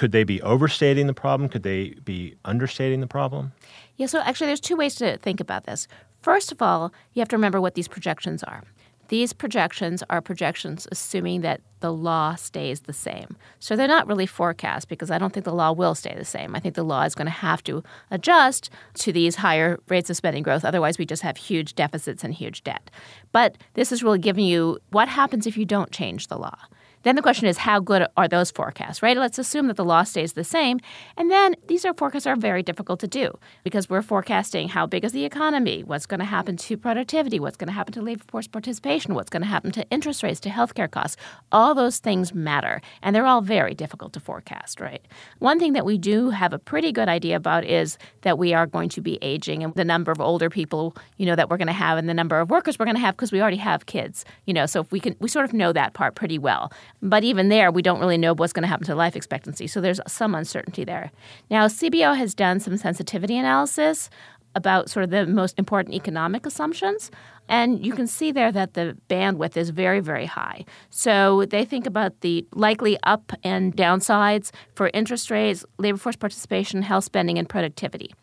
Could 0.00 0.12
they 0.12 0.24
be 0.24 0.40
overstating 0.40 1.08
the 1.08 1.12
problem? 1.12 1.50
Could 1.50 1.62
they 1.62 1.90
be 2.02 2.34
understating 2.46 3.02
the 3.02 3.06
problem? 3.06 3.52
Yeah, 3.98 4.06
so 4.06 4.20
actually, 4.20 4.46
there's 4.46 4.58
two 4.58 4.74
ways 4.74 4.94
to 4.94 5.18
think 5.18 5.40
about 5.40 5.64
this. 5.64 5.86
First 6.22 6.50
of 6.50 6.62
all, 6.62 6.90
you 7.12 7.20
have 7.20 7.28
to 7.28 7.36
remember 7.36 7.60
what 7.60 7.74
these 7.74 7.86
projections 7.86 8.42
are. 8.42 8.62
These 9.08 9.34
projections 9.34 10.02
are 10.08 10.22
projections 10.22 10.88
assuming 10.90 11.42
that 11.42 11.60
the 11.80 11.92
law 11.92 12.34
stays 12.34 12.80
the 12.80 12.94
same. 12.94 13.36
So 13.58 13.76
they're 13.76 13.86
not 13.86 14.06
really 14.06 14.24
forecast 14.24 14.88
because 14.88 15.10
I 15.10 15.18
don't 15.18 15.34
think 15.34 15.44
the 15.44 15.52
law 15.52 15.70
will 15.70 15.94
stay 15.94 16.14
the 16.16 16.24
same. 16.24 16.56
I 16.56 16.60
think 16.60 16.76
the 16.76 16.82
law 16.82 17.02
is 17.02 17.14
going 17.14 17.26
to 17.26 17.30
have 17.30 17.62
to 17.64 17.84
adjust 18.10 18.70
to 19.00 19.12
these 19.12 19.36
higher 19.36 19.78
rates 19.90 20.08
of 20.08 20.16
spending 20.16 20.42
growth. 20.42 20.64
Otherwise, 20.64 20.96
we 20.96 21.04
just 21.04 21.20
have 21.20 21.36
huge 21.36 21.74
deficits 21.74 22.24
and 22.24 22.32
huge 22.32 22.64
debt. 22.64 22.90
But 23.32 23.58
this 23.74 23.92
is 23.92 24.02
really 24.02 24.18
giving 24.18 24.46
you 24.46 24.78
what 24.92 25.08
happens 25.08 25.46
if 25.46 25.58
you 25.58 25.66
don't 25.66 25.90
change 25.90 26.28
the 26.28 26.38
law. 26.38 26.56
Then 27.02 27.16
the 27.16 27.22
question 27.22 27.46
is, 27.48 27.58
how 27.58 27.80
good 27.80 28.06
are 28.16 28.28
those 28.28 28.50
forecasts, 28.50 29.02
right? 29.02 29.16
Let's 29.16 29.38
assume 29.38 29.68
that 29.68 29.76
the 29.76 29.84
law 29.84 30.02
stays 30.02 30.34
the 30.34 30.44
same. 30.44 30.80
And 31.16 31.30
then 31.30 31.56
these 31.66 31.84
are 31.84 31.94
forecasts 31.94 32.26
are 32.26 32.36
very 32.36 32.62
difficult 32.62 33.00
to 33.00 33.08
do 33.08 33.38
because 33.64 33.88
we're 33.88 34.02
forecasting 34.02 34.68
how 34.68 34.86
big 34.86 35.04
is 35.04 35.12
the 35.12 35.24
economy, 35.24 35.82
what's 35.82 36.06
going 36.06 36.20
to 36.20 36.26
happen 36.26 36.56
to 36.56 36.76
productivity, 36.76 37.40
what's 37.40 37.56
going 37.56 37.68
to 37.68 37.74
happen 37.74 37.92
to 37.94 38.02
labor 38.02 38.24
force 38.28 38.46
participation, 38.46 39.14
what's 39.14 39.30
going 39.30 39.42
to 39.42 39.48
happen 39.48 39.70
to 39.72 39.88
interest 39.90 40.22
rates, 40.22 40.40
to 40.40 40.50
healthcare 40.50 40.90
costs. 40.90 41.16
All 41.52 41.74
those 41.74 41.98
things 41.98 42.34
matter, 42.34 42.80
and 43.02 43.14
they're 43.14 43.26
all 43.26 43.40
very 43.40 43.74
difficult 43.74 44.12
to 44.12 44.20
forecast, 44.20 44.80
right? 44.80 45.04
One 45.38 45.58
thing 45.58 45.72
that 45.72 45.86
we 45.86 45.98
do 45.98 46.30
have 46.30 46.52
a 46.52 46.58
pretty 46.58 46.92
good 46.92 47.08
idea 47.08 47.36
about 47.36 47.64
is 47.64 47.98
that 48.22 48.38
we 48.38 48.52
are 48.52 48.66
going 48.66 48.88
to 48.90 49.00
be 49.00 49.18
aging 49.22 49.62
and 49.64 49.74
the 49.74 49.84
number 49.84 50.12
of 50.12 50.20
older 50.20 50.50
people, 50.50 50.96
you 51.16 51.26
know, 51.26 51.36
that 51.36 51.48
we're 51.48 51.56
going 51.56 51.66
to 51.66 51.72
have 51.72 51.98
and 51.98 52.08
the 52.08 52.14
number 52.14 52.38
of 52.38 52.50
workers 52.50 52.78
we're 52.78 52.84
going 52.84 52.96
to 52.96 53.00
have 53.00 53.16
because 53.16 53.32
we 53.32 53.40
already 53.40 53.56
have 53.56 53.86
kids, 53.86 54.24
you 54.46 54.52
know, 54.52 54.66
so 54.66 54.80
if 54.80 54.92
we 54.92 55.00
can 55.00 55.16
we 55.20 55.28
sort 55.28 55.44
of 55.44 55.52
know 55.52 55.72
that 55.72 55.94
part 55.94 56.14
pretty 56.14 56.38
well. 56.38 56.72
But 57.02 57.24
even 57.24 57.48
there, 57.48 57.70
we 57.70 57.82
don't 57.82 58.00
really 58.00 58.18
know 58.18 58.34
what's 58.34 58.52
going 58.52 58.62
to 58.62 58.68
happen 58.68 58.86
to 58.86 58.94
life 58.94 59.16
expectancy. 59.16 59.66
So 59.66 59.80
there's 59.80 60.00
some 60.06 60.34
uncertainty 60.34 60.84
there. 60.84 61.10
Now, 61.50 61.66
CBO 61.66 62.16
has 62.16 62.34
done 62.34 62.60
some 62.60 62.76
sensitivity 62.76 63.38
analysis 63.38 64.10
about 64.54 64.90
sort 64.90 65.04
of 65.04 65.10
the 65.10 65.26
most 65.26 65.58
important 65.58 65.94
economic 65.94 66.44
assumptions. 66.44 67.10
And 67.48 67.84
you 67.84 67.92
can 67.92 68.06
see 68.06 68.32
there 68.32 68.52
that 68.52 68.74
the 68.74 68.96
bandwidth 69.08 69.56
is 69.56 69.70
very, 69.70 70.00
very 70.00 70.26
high. 70.26 70.64
So 70.90 71.44
they 71.46 71.64
think 71.64 71.86
about 71.86 72.20
the 72.20 72.46
likely 72.54 72.98
up 73.02 73.32
and 73.42 73.76
downsides 73.76 74.50
for 74.74 74.90
interest 74.92 75.30
rates, 75.30 75.64
labor 75.78 75.98
force 75.98 76.16
participation, 76.16 76.82
health 76.82 77.04
spending, 77.04 77.38
and 77.38 77.48
productivity. 77.48 78.14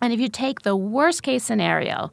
And 0.00 0.12
if 0.12 0.20
you 0.20 0.28
take 0.28 0.62
the 0.62 0.76
worst 0.76 1.22
case 1.22 1.44
scenario, 1.44 2.12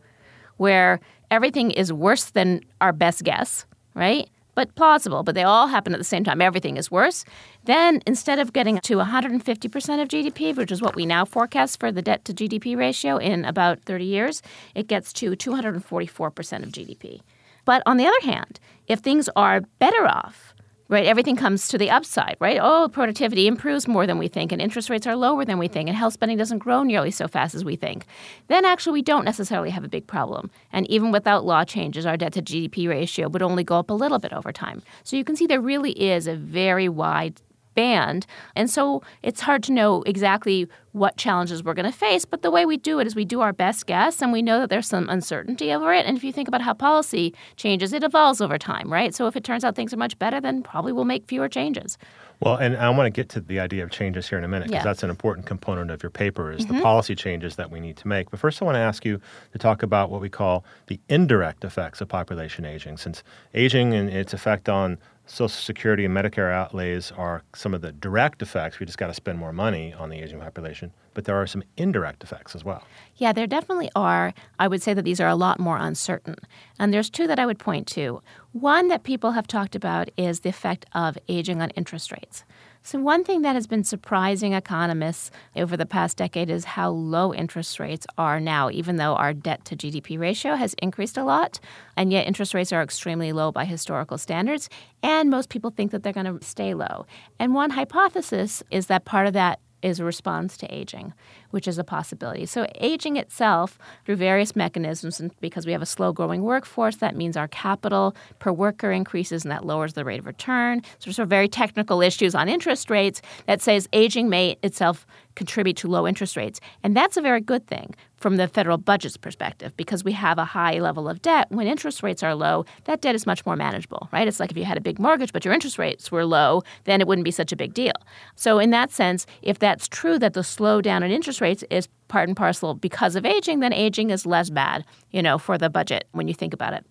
where 0.58 1.00
everything 1.30 1.72
is 1.72 1.92
worse 1.92 2.26
than 2.26 2.62
our 2.82 2.94
best 2.94 3.24
guess, 3.24 3.66
right? 3.94 4.30
But 4.56 4.74
plausible, 4.76 5.22
but 5.22 5.36
they 5.36 5.44
all 5.44 5.68
happen 5.68 5.94
at 5.94 6.00
the 6.00 6.04
same 6.04 6.24
time. 6.24 6.42
Everything 6.42 6.78
is 6.78 6.90
worse. 6.90 7.24
Then 7.66 8.02
instead 8.08 8.40
of 8.40 8.54
getting 8.54 8.80
to 8.80 8.96
150% 8.96 10.02
of 10.02 10.08
GDP, 10.08 10.56
which 10.56 10.72
is 10.72 10.82
what 10.82 10.96
we 10.96 11.06
now 11.06 11.26
forecast 11.26 11.80
for 11.80 11.92
the 11.92 12.02
debt 12.02 12.26
to 12.26 12.34
GDP 12.34 12.76
ratio 12.76 13.18
in 13.18 13.46
about 13.46 13.82
30 13.84 14.06
years, 14.06 14.42
it 14.74 14.88
gets 14.88 15.14
to 15.14 15.32
244% 15.32 16.64
of 16.64 16.70
GDP. 16.70 17.22
But 17.66 17.84
on 17.86 17.98
the 17.98 18.08
other 18.08 18.22
hand, 18.24 18.60
if 18.88 19.00
things 19.00 19.30
are 19.36 19.62
better 19.80 20.08
off, 20.08 20.55
right? 20.88 21.06
Everything 21.06 21.36
comes 21.36 21.68
to 21.68 21.78
the 21.78 21.90
upside, 21.90 22.36
right? 22.40 22.60
Oh, 22.62 22.90
productivity 22.92 23.48
improves 23.48 23.88
more 23.88 24.06
than 24.06 24.18
we 24.18 24.28
think, 24.28 24.52
and 24.52 24.62
interest 24.62 24.90
rates 24.90 25.08
are 25.08 25.16
lower 25.16 25.44
than 25.46 25.58
we 25.58 25.68
think, 25.68 25.90
and 25.90 25.98
health 25.98 26.14
spending 26.14 26.38
doesn't 26.38 26.60
grow 26.60 26.84
nearly 26.84 27.12
so 27.12 27.28
fast 27.28 27.56
as 27.56 27.66
we 27.66 27.76
think. 27.76 28.06
Then 28.48 28.66
actually, 28.66 28.94
we 28.94 29.02
don't 29.02 29.26
necessarily 29.26 29.72
have 29.72 29.84
a 29.84 29.90
big 29.90 30.08
problem. 30.08 30.52
And 30.72 30.90
even 30.90 31.12
without 31.12 31.46
law 31.46 31.64
changes, 31.64 32.06
our 32.06 32.18
debt 32.18 32.34
to 32.34 32.42
GDP 32.42 32.88
ratio 32.88 33.28
would 33.30 33.42
only 33.42 33.64
go 33.64 33.80
up 33.80 33.90
a 33.90 33.94
little 33.94 34.20
bit 34.20 34.34
over 34.34 34.52
time. 34.52 34.82
So 35.04 35.16
you 35.16 35.24
can 35.24 35.36
see 35.36 35.48
there 35.48 35.62
really 35.62 35.92
is 35.92 36.28
a 36.28 36.36
very 36.36 36.88
wide 36.88 37.42
band. 37.76 38.26
And 38.56 38.70
so 38.70 39.04
it's 39.22 39.42
hard 39.42 39.64
to 39.64 39.72
know 39.72 40.02
exactly 40.04 40.68
what 40.94 41.18
challenges 41.18 41.64
we're 41.64 41.74
going 41.74 41.92
to 41.92 41.98
face. 41.98 42.24
But 42.24 42.42
the 42.42 42.50
way 42.50 42.66
we 42.66 42.78
do 42.78 43.00
it 43.00 43.08
is 43.08 43.16
we 43.16 43.26
do 43.26 43.42
our 43.42 43.52
best 43.52 43.86
guess 43.86 44.22
and 44.22 44.32
we 44.32 44.42
know 44.42 44.60
that 44.62 44.70
there's 44.70 44.88
some 44.88 45.10
uncertainty 45.10 45.74
over 45.74 45.94
it. 45.94 46.06
And 46.06 46.18
if 46.18 46.24
you 46.24 46.32
think 46.32 46.48
about 46.48 46.62
how 46.62 46.74
policy 46.74 47.34
changes, 47.58 47.92
it 47.92 48.04
evolves 48.04 48.40
over 48.40 48.58
time, 48.58 48.92
right? 48.92 49.14
So 49.14 49.28
if 49.28 49.36
it 49.36 49.44
turns 49.44 49.64
out 49.64 49.76
things 49.76 49.94
are 49.94 49.98
much 49.98 50.18
better, 50.18 50.40
then 50.40 50.64
probably 50.64 50.94
we'll 50.94 51.04
make 51.04 51.28
fewer 51.28 51.50
changes. 51.50 51.98
Well, 52.40 52.56
and 52.58 52.76
I 52.76 52.90
want 52.90 53.08
to 53.08 53.12
get 53.12 53.30
to 53.30 53.42
the 53.42 53.60
idea 53.60 53.84
of 53.84 53.92
changes 53.92 54.28
here 54.28 54.38
in 54.38 54.44
a 54.44 54.48
minute 54.48 54.68
because 54.68 54.82
yeah. 54.82 54.84
that's 54.84 55.04
an 55.04 55.10
important 55.10 55.46
component 55.46 55.90
of 55.90 56.04
your 56.04 56.10
paper 56.10 56.52
is 56.52 56.66
mm-hmm. 56.66 56.78
the 56.78 56.82
policy 56.82 57.16
changes 57.16 57.56
that 57.56 57.72
we 57.72 57.80
need 57.80 57.98
to 57.98 58.08
make. 58.08 58.30
But 58.30 58.40
first 58.40 58.62
I 58.62 58.66
want 58.66 58.76
to 58.76 58.80
ask 58.80 59.06
you 59.06 59.22
to 59.54 59.58
talk 59.58 59.84
about 59.84 60.10
what 60.10 60.22
we 60.22 60.30
call 60.30 60.66
the 60.88 61.00
indirect 61.08 61.64
effects 61.64 62.02
of 62.02 62.08
population 62.08 62.66
aging 62.66 62.98
since 62.98 63.24
aging 63.54 63.94
and 63.94 64.10
its 64.10 64.34
effect 64.34 64.68
on 64.70 64.98
Social 65.28 65.50
Security 65.50 66.06
and 66.06 66.16
Medicare 66.16 66.52
outlays 66.52 67.12
are 67.12 67.42
some 67.56 67.74
of 67.74 67.82
the 67.82 67.92
direct 67.92 68.42
effects. 68.42 68.80
We 68.80 68.86
just 68.86 68.98
got 68.98 69.08
to 69.08 69.14
spend 69.14 69.40
more 69.40 69.52
money 69.52 69.94
on 69.94 70.10
the 70.10 70.20
aging 70.20 70.40
population, 70.40 70.94
but 71.16 71.26
there 71.26 71.36
are 71.36 71.48
some 71.48 71.64
indirect 71.78 72.24
effects 72.24 72.56
as 72.56 72.64
well. 72.64 72.84
Yeah, 73.18 73.34
there 73.34 73.48
definitely 73.48 73.90
are. 73.96 74.34
I 74.60 74.68
would 74.68 74.84
say 74.84 74.94
that 74.94 75.04
these 75.04 75.20
are 75.20 75.28
a 75.28 75.36
lot 75.36 75.60
more 75.60 75.78
uncertain. 75.78 76.36
And 76.78 76.94
there's 76.94 77.10
two 77.10 77.26
that 77.28 77.40
I 77.40 77.46
would 77.48 77.58
point 77.58 77.88
to. 77.88 78.22
One 78.52 78.88
that 78.90 79.04
people 79.04 79.32
have 79.32 79.48
talked 79.48 79.76
about 79.76 80.10
is 80.16 80.42
the 80.42 80.50
effect 80.50 80.86
of 80.94 81.18
aging 81.28 81.62
on 81.62 81.72
interest 81.72 82.12
rates. 82.12 82.44
So, 82.86 83.00
one 83.00 83.24
thing 83.24 83.42
that 83.42 83.56
has 83.56 83.66
been 83.66 83.84
surprising 83.84 84.54
economists 84.54 85.32
over 85.56 85.76
the 85.76 85.88
past 85.88 86.18
decade 86.18 86.52
is 86.52 86.66
how 86.66 86.92
low 86.92 87.34
interest 87.34 87.80
rates 87.80 88.06
are 88.16 88.40
now, 88.40 88.70
even 88.70 88.98
though 88.98 89.16
our 89.16 89.34
debt 89.34 89.66
to 89.66 89.76
GDP 89.76 90.20
ratio 90.20 90.54
has 90.54 90.76
increased 90.84 91.18
a 91.18 91.24
lot. 91.24 91.60
And 91.98 92.12
yet, 92.12 92.28
interest 92.28 92.54
rates 92.54 92.72
are 92.72 92.84
extremely 92.84 93.34
low 93.34 93.52
by 93.52 93.66
historical 93.66 94.20
standards. 94.20 94.70
And 95.02 95.32
most 95.32 95.50
people 95.50 95.72
think 95.72 95.90
that 95.94 96.04
they're 96.04 96.14
going 96.14 96.38
to 96.38 96.46
stay 96.46 96.76
low. 96.76 97.08
And 97.40 97.56
one 97.56 97.72
hypothesis 97.72 98.62
is 98.70 98.86
that 98.86 99.04
part 99.04 99.26
of 99.26 99.34
that 99.34 99.60
is 99.86 100.00
a 100.00 100.04
response 100.04 100.58
to 100.58 100.76
aging, 100.76 101.14
which 101.52 101.68
is 101.68 101.78
a 101.78 101.84
possibility. 101.84 102.48
So, 102.48 102.66
aging 102.76 103.18
itself, 103.18 103.78
through 104.04 104.16
various 104.16 104.56
mechanisms, 104.56 105.20
and 105.20 105.32
because 105.40 105.68
we 105.68 105.72
have 105.74 105.82
a 105.84 105.86
slow 105.86 106.12
growing 106.12 106.42
workforce, 106.42 106.96
that 106.98 107.16
means 107.16 107.38
our 107.38 107.48
capital 107.48 108.16
per 108.40 108.52
worker 108.52 108.92
increases 108.92 109.46
and 109.46 109.52
that 109.52 109.64
lowers 109.64 109.94
the 109.94 110.04
rate 110.04 110.20
of 110.20 110.26
return. 110.26 110.82
So, 110.98 111.12
sort 111.12 111.24
of 111.24 111.30
very 111.30 111.48
technical 111.48 112.02
issues 112.02 112.34
on 112.34 112.50
interest 112.50 112.90
rates 112.90 113.22
that 113.46 113.62
says 113.62 113.88
aging 113.94 114.28
may 114.28 114.58
itself 114.64 115.06
contribute 115.36 115.78
to 115.78 115.88
low 115.88 116.08
interest 116.08 116.36
rates. 116.36 116.60
And 116.84 116.96
that's 116.96 117.18
a 117.18 117.22
very 117.22 117.42
good 117.42 117.68
thing 117.68 117.96
from 118.18 118.38
the 118.38 118.48
federal 118.48 118.78
budget's 118.78 119.18
perspective 119.18 119.76
because 119.78 120.04
we 120.04 120.12
have 120.14 120.38
a 120.38 120.46
high 120.46 120.80
level 120.80 121.08
of 121.08 121.22
debt. 121.22 121.48
When 121.50 121.68
interest 121.68 122.02
rates 122.02 122.24
are 122.24 122.34
low, 122.34 122.66
that 122.86 123.02
debt 123.02 123.16
is 123.16 123.26
much 123.26 123.46
more 123.46 123.56
manageable, 123.56 124.10
right? 124.12 124.28
It's 124.28 124.40
like 124.40 124.52
if 124.52 124.58
you 124.58 124.66
had 124.66 124.78
a 124.78 124.82
big 124.82 125.00
mortgage 125.00 125.34
but 125.34 125.46
your 125.46 125.54
interest 125.54 125.78
rates 125.78 126.12
were 126.12 126.26
low, 126.26 126.64
then 126.86 127.02
it 127.02 127.08
wouldn't 127.08 127.26
be 127.26 127.32
such 127.32 127.52
a 127.52 127.56
big 127.56 127.74
deal. 127.74 127.94
So, 128.36 128.60
in 128.60 128.72
that 128.72 128.92
sense, 128.92 129.26
if 129.42 129.60
that's 129.60 129.88
true 129.88 130.18
that 130.20 130.34
the 130.34 130.42
slowdown 130.42 131.04
in 131.04 131.12
interest 131.12 131.42
rates 131.42 131.64
is 131.70 131.88
part 132.08 132.30
and 132.30 132.38
parcel 132.38 132.74
because 132.74 133.16
of 133.16 133.26
aging, 133.26 133.60
then 133.60 133.74
aging 133.74 134.10
is 134.10 134.26
less 134.26 134.50
bad, 134.50 134.86
you 135.12 135.22
know, 135.22 135.38
for 135.38 135.58
the 135.58 135.70
budget 135.70 136.08
when 136.12 136.28
you 136.28 136.34
think 136.34 136.54
about 136.54 136.74
it. 136.74 136.86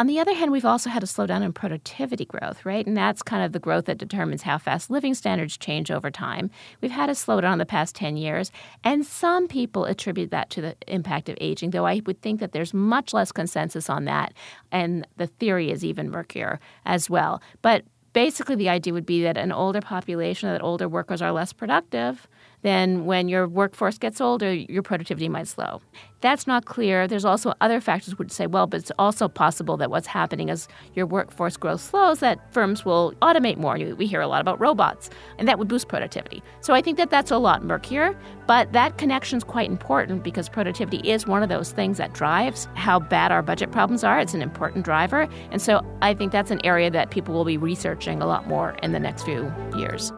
On 0.00 0.06
the 0.06 0.18
other 0.18 0.32
hand, 0.32 0.50
we've 0.50 0.64
also 0.64 0.88
had 0.88 1.02
a 1.02 1.06
slowdown 1.06 1.42
in 1.42 1.52
productivity 1.52 2.24
growth, 2.24 2.64
right? 2.64 2.86
And 2.86 2.96
that's 2.96 3.22
kind 3.22 3.44
of 3.44 3.52
the 3.52 3.58
growth 3.58 3.84
that 3.84 3.98
determines 3.98 4.40
how 4.40 4.56
fast 4.56 4.88
living 4.88 5.12
standards 5.12 5.58
change 5.58 5.90
over 5.90 6.10
time. 6.10 6.50
We've 6.80 6.90
had 6.90 7.10
a 7.10 7.12
slowdown 7.12 7.52
in 7.52 7.58
the 7.58 7.66
past 7.66 7.96
10 7.96 8.16
years, 8.16 8.50
and 8.82 9.04
some 9.04 9.46
people 9.46 9.84
attribute 9.84 10.30
that 10.30 10.48
to 10.50 10.62
the 10.62 10.74
impact 10.86 11.28
of 11.28 11.36
aging, 11.38 11.72
though 11.72 11.84
I 11.84 12.00
would 12.06 12.22
think 12.22 12.40
that 12.40 12.52
there's 12.52 12.72
much 12.72 13.12
less 13.12 13.30
consensus 13.30 13.90
on 13.90 14.06
that, 14.06 14.32
and 14.72 15.06
the 15.18 15.26
theory 15.26 15.70
is 15.70 15.84
even 15.84 16.10
murkier 16.10 16.60
as 16.86 17.10
well. 17.10 17.42
But 17.60 17.84
basically, 18.14 18.56
the 18.56 18.70
idea 18.70 18.94
would 18.94 19.04
be 19.04 19.22
that 19.24 19.36
an 19.36 19.52
older 19.52 19.82
population, 19.82 20.48
that 20.50 20.62
older 20.62 20.88
workers 20.88 21.20
are 21.20 21.30
less 21.30 21.52
productive 21.52 22.26
then 22.62 23.06
when 23.06 23.28
your 23.28 23.48
workforce 23.48 23.98
gets 23.98 24.20
older, 24.20 24.52
your 24.52 24.82
productivity 24.82 25.28
might 25.28 25.48
slow. 25.48 25.80
That's 26.20 26.46
not 26.46 26.66
clear. 26.66 27.08
There's 27.08 27.24
also 27.24 27.54
other 27.62 27.80
factors 27.80 28.18
would 28.18 28.30
say, 28.30 28.46
well, 28.46 28.66
but 28.66 28.80
it's 28.80 28.92
also 28.98 29.26
possible 29.28 29.78
that 29.78 29.90
what's 29.90 30.06
happening 30.06 30.50
as 30.50 30.68
your 30.94 31.06
workforce 31.06 31.56
growth 31.56 31.80
slows, 31.80 32.20
that 32.20 32.52
firms 32.52 32.84
will 32.84 33.14
automate 33.22 33.56
more. 33.56 33.78
We 33.78 34.06
hear 34.06 34.20
a 34.20 34.26
lot 34.26 34.42
about 34.42 34.60
robots, 34.60 35.08
and 35.38 35.48
that 35.48 35.58
would 35.58 35.68
boost 35.68 35.88
productivity. 35.88 36.42
So 36.60 36.74
I 36.74 36.82
think 36.82 36.98
that 36.98 37.08
that's 37.08 37.30
a 37.30 37.38
lot 37.38 37.64
murkier, 37.64 38.14
but 38.46 38.72
that 38.74 38.98
connection 38.98 39.38
is 39.38 39.44
quite 39.44 39.70
important 39.70 40.22
because 40.22 40.50
productivity 40.50 41.08
is 41.08 41.26
one 41.26 41.42
of 41.42 41.48
those 41.48 41.72
things 41.72 41.96
that 41.96 42.12
drives 42.12 42.68
how 42.74 43.00
bad 43.00 43.32
our 43.32 43.42
budget 43.42 43.72
problems 43.72 44.04
are. 44.04 44.20
It's 44.20 44.34
an 44.34 44.42
important 44.42 44.84
driver. 44.84 45.26
And 45.50 45.62
so 45.62 45.80
I 46.02 46.12
think 46.12 46.32
that's 46.32 46.50
an 46.50 46.60
area 46.64 46.90
that 46.90 47.10
people 47.10 47.32
will 47.32 47.46
be 47.46 47.56
researching 47.56 48.20
a 48.20 48.26
lot 48.26 48.46
more 48.46 48.72
in 48.82 48.92
the 48.92 49.00
next 49.00 49.22
few 49.22 49.50
years. 49.74 50.12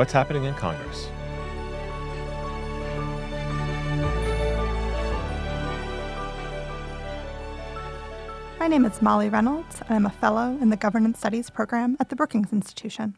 What's 0.00 0.14
happening 0.14 0.44
in 0.44 0.54
Congress? 0.54 1.10
My 8.58 8.66
name 8.66 8.86
is 8.86 9.02
Molly 9.02 9.28
Reynolds, 9.28 9.82
and 9.82 9.90
I'm 9.90 10.06
a 10.06 10.10
fellow 10.10 10.56
in 10.58 10.70
the 10.70 10.76
Governance 10.78 11.18
Studies 11.18 11.50
program 11.50 11.98
at 12.00 12.08
the 12.08 12.16
Brookings 12.16 12.50
Institution. 12.50 13.14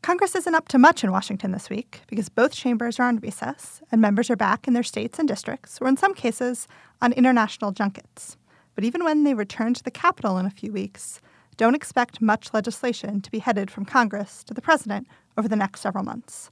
Congress 0.00 0.34
isn't 0.34 0.54
up 0.54 0.68
to 0.68 0.78
much 0.78 1.04
in 1.04 1.12
Washington 1.12 1.52
this 1.52 1.68
week 1.68 2.00
because 2.06 2.30
both 2.30 2.54
chambers 2.54 2.98
are 2.98 3.08
on 3.08 3.18
recess 3.18 3.82
and 3.92 4.00
members 4.00 4.30
are 4.30 4.36
back 4.36 4.66
in 4.66 4.72
their 4.72 4.82
states 4.82 5.18
and 5.18 5.28
districts, 5.28 5.78
or 5.82 5.86
in 5.86 5.98
some 5.98 6.14
cases, 6.14 6.66
on 7.02 7.12
international 7.12 7.72
junkets. 7.72 8.38
But 8.74 8.84
even 8.84 9.04
when 9.04 9.24
they 9.24 9.34
return 9.34 9.74
to 9.74 9.84
the 9.84 9.90
Capitol 9.90 10.38
in 10.38 10.46
a 10.46 10.50
few 10.50 10.72
weeks, 10.72 11.20
don't 11.58 11.74
expect 11.74 12.22
much 12.22 12.54
legislation 12.54 13.20
to 13.20 13.30
be 13.30 13.40
headed 13.40 13.70
from 13.70 13.84
Congress 13.84 14.42
to 14.44 14.54
the 14.54 14.62
President 14.62 15.06
over 15.36 15.48
the 15.48 15.56
next 15.56 15.80
several 15.80 16.04
months. 16.04 16.50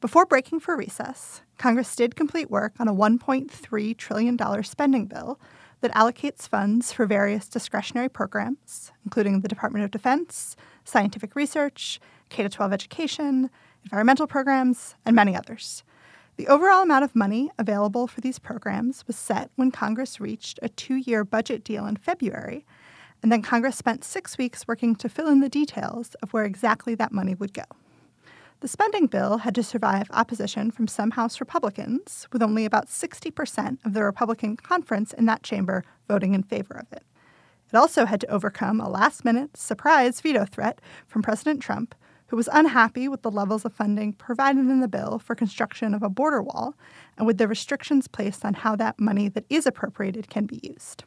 Before 0.00 0.26
breaking 0.26 0.60
for 0.60 0.76
recess, 0.76 1.42
Congress 1.58 1.96
did 1.96 2.16
complete 2.16 2.50
work 2.50 2.74
on 2.78 2.88
a 2.88 2.94
$1.3 2.94 3.96
trillion 3.96 4.62
spending 4.62 5.06
bill 5.06 5.40
that 5.80 5.92
allocates 5.92 6.48
funds 6.48 6.92
for 6.92 7.06
various 7.06 7.48
discretionary 7.48 8.08
programs, 8.08 8.92
including 9.04 9.40
the 9.40 9.48
Department 9.48 9.84
of 9.84 9.90
Defense, 9.90 10.56
scientific 10.84 11.34
research, 11.34 12.00
K 12.28 12.46
12 12.46 12.72
education, 12.72 13.50
environmental 13.84 14.26
programs, 14.26 14.96
and 15.04 15.16
many 15.16 15.34
others. 15.34 15.82
The 16.36 16.48
overall 16.48 16.82
amount 16.82 17.04
of 17.04 17.16
money 17.16 17.50
available 17.58 18.06
for 18.06 18.20
these 18.20 18.38
programs 18.38 19.06
was 19.06 19.16
set 19.16 19.50
when 19.56 19.70
Congress 19.70 20.20
reached 20.20 20.58
a 20.60 20.68
two 20.68 20.96
year 20.96 21.24
budget 21.24 21.64
deal 21.64 21.86
in 21.86 21.96
February 21.96 22.66
and 23.22 23.32
then 23.32 23.42
Congress 23.42 23.76
spent 23.76 24.04
six 24.04 24.36
weeks 24.38 24.68
working 24.68 24.94
to 24.96 25.08
fill 25.08 25.28
in 25.28 25.40
the 25.40 25.48
details 25.48 26.14
of 26.22 26.32
where 26.32 26.44
exactly 26.44 26.94
that 26.94 27.12
money 27.12 27.34
would 27.34 27.52
go. 27.52 27.64
The 28.60 28.68
spending 28.68 29.06
bill 29.06 29.38
had 29.38 29.54
to 29.56 29.62
survive 29.62 30.10
opposition 30.10 30.70
from 30.70 30.88
some 30.88 31.10
House 31.10 31.40
Republicans, 31.40 32.26
with 32.32 32.42
only 32.42 32.64
about 32.64 32.88
60% 32.88 33.84
of 33.84 33.92
the 33.92 34.02
Republican 34.02 34.56
conference 34.56 35.12
in 35.12 35.26
that 35.26 35.42
chamber 35.42 35.84
voting 36.08 36.32
in 36.32 36.42
favor 36.42 36.74
of 36.74 36.90
it. 36.90 37.02
It 37.70 37.76
also 37.76 38.06
had 38.06 38.20
to 38.22 38.30
overcome 38.30 38.80
a 38.80 38.88
last 38.88 39.26
minute 39.26 39.58
surprise 39.58 40.22
veto 40.22 40.46
threat 40.46 40.80
from 41.06 41.22
President 41.22 41.60
Trump, 41.60 41.94
who 42.28 42.36
was 42.36 42.48
unhappy 42.50 43.08
with 43.08 43.20
the 43.20 43.30
levels 43.30 43.66
of 43.66 43.74
funding 43.74 44.14
provided 44.14 44.60
in 44.60 44.80
the 44.80 44.88
bill 44.88 45.18
for 45.18 45.34
construction 45.34 45.92
of 45.92 46.02
a 46.02 46.08
border 46.08 46.42
wall 46.42 46.74
and 47.18 47.26
with 47.26 47.36
the 47.36 47.46
restrictions 47.46 48.08
placed 48.08 48.44
on 48.44 48.54
how 48.54 48.74
that 48.74 48.98
money 48.98 49.28
that 49.28 49.44
is 49.50 49.66
appropriated 49.66 50.30
can 50.30 50.46
be 50.46 50.60
used. 50.62 51.04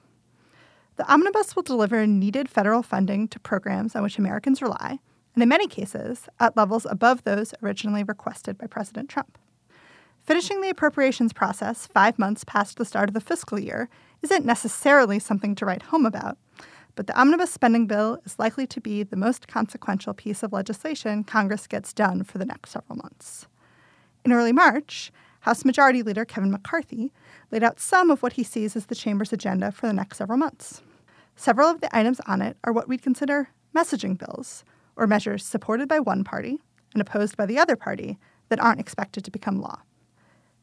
The 0.98 1.12
omnibus 1.12 1.56
will 1.56 1.64
deliver 1.64 2.06
needed 2.06 2.48
federal 2.48 2.84
funding 2.84 3.28
to 3.30 3.40
programs 3.40 3.96
on 3.96 4.04
which 4.04 4.20
Americans 4.20 4.62
rely, 4.62 5.00
and 5.40 5.44
in 5.44 5.48
many 5.48 5.68
cases, 5.68 6.28
at 6.42 6.58
levels 6.58 6.86
above 6.90 7.24
those 7.24 7.54
originally 7.64 8.04
requested 8.04 8.58
by 8.58 8.68
President 8.68 9.08
Trump. 9.08 9.38
Finishing 10.22 10.60
the 10.60 10.68
appropriations 10.68 11.32
process 11.32 11.88
five 11.88 12.20
months 12.20 12.44
past 12.44 12.76
the 12.76 12.84
start 12.84 13.08
of 13.08 13.14
the 13.14 13.22
fiscal 13.22 13.58
year 13.58 13.88
isn't 14.22 14.44
necessarily 14.44 15.18
something 15.18 15.56
to 15.56 15.66
write 15.66 15.84
home 15.84 16.06
about, 16.06 16.38
but 16.96 17.08
the 17.08 17.18
omnibus 17.18 17.50
spending 17.50 17.88
bill 17.88 18.20
is 18.26 18.38
likely 18.38 18.68
to 18.68 18.82
be 18.82 19.02
the 19.02 19.16
most 19.16 19.48
consequential 19.48 20.14
piece 20.14 20.44
of 20.44 20.52
legislation 20.52 21.24
Congress 21.24 21.68
gets 21.68 21.94
done 21.94 22.26
for 22.26 22.38
the 22.38 22.46
next 22.46 22.72
several 22.72 22.98
months. 22.98 23.48
In 24.26 24.34
early 24.34 24.52
March, 24.52 25.10
House 25.40 25.64
Majority 25.64 26.04
Leader 26.04 26.26
Kevin 26.26 26.52
McCarthy 26.52 27.14
laid 27.50 27.64
out 27.64 27.80
some 27.80 28.10
of 28.10 28.22
what 28.22 28.34
he 28.34 28.44
sees 28.44 28.76
as 28.76 28.88
the 28.88 28.94
chamber's 28.94 29.32
agenda 29.32 29.72
for 29.72 29.88
the 29.88 29.94
next 29.94 30.18
several 30.18 30.38
months. 30.38 30.82
Several 31.38 31.70
of 31.70 31.80
the 31.80 31.98
items 31.98 32.20
on 32.28 32.42
it 32.42 32.58
are 32.66 32.74
what 32.74 32.90
we'd 32.90 33.02
consider 33.02 33.52
messaging 33.74 34.18
bills, 34.18 34.66
or 35.00 35.08
measures 35.08 35.46
supported 35.46 35.88
by 35.88 36.00
one 36.00 36.24
party 36.24 36.60
and 36.94 37.02
opposed 37.02 37.38
by 37.38 37.46
the 37.46 37.58
other 37.58 37.76
party 37.76 38.20
that 38.50 38.60
aren't 38.60 38.82
expected 38.82 39.24
to 39.24 39.32
become 39.32 39.62
law. 39.62 39.80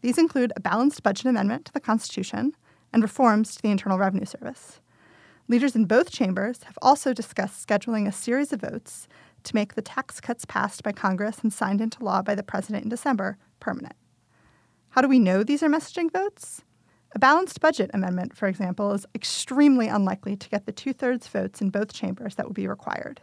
These 0.02 0.19
include 0.19 0.52
a 0.55 0.61
balanced 0.61 1.02
budget 1.02 1.26
amendment 1.26 1.64
to 1.66 1.73
the 1.73 1.81
Constitution 1.81 2.52
and 2.93 3.02
reforms 3.02 3.57
to 3.57 3.62
the 3.62 3.71
Internal 3.71 3.99
Revenue 3.99 4.26
Service. 4.26 4.81
Leaders 5.49 5.75
in 5.75 5.87
both 5.87 6.11
chambers 6.11 6.64
have 6.64 6.78
also 6.83 7.12
discussed 7.12 7.66
scheduling 7.66 8.07
a 8.07 8.12
series 8.12 8.52
of 8.52 8.61
votes 8.61 9.09
to 9.45 9.55
make 9.55 9.75
the 9.75 9.83
tax 9.83 10.21
cuts 10.21 10.45
passed 10.45 10.83
by 10.83 10.93
Congress 10.93 11.38
and 11.43 11.52
signed 11.52 11.81
into 11.81 12.05
law 12.05 12.21
by 12.21 12.35
the 12.35 12.43
President 12.43 12.85
in 12.85 12.90
December 12.90 13.38
permanent. 13.59 13.95
How 14.90 15.00
do 15.00 15.09
we 15.09 15.19
know 15.19 15.43
these 15.43 15.62
are 15.62 15.69
messaging 15.69 16.12
votes? 16.12 16.62
A 17.14 17.19
balanced 17.19 17.61
budget 17.61 17.90
amendment, 17.95 18.37
for 18.37 18.49
example, 18.49 18.93
is 18.93 19.07
extremely 19.14 19.88
unlikely 19.88 20.37
to 20.37 20.49
get 20.49 20.66
the 20.66 20.73
two 20.73 20.93
thirds 20.93 21.28
votes 21.28 21.61
in 21.61 21.71
both 21.71 21.93
chambers 21.93 22.35
that 22.35 22.47
would 22.47 22.55
be 22.55 22.69
required. 22.69 23.21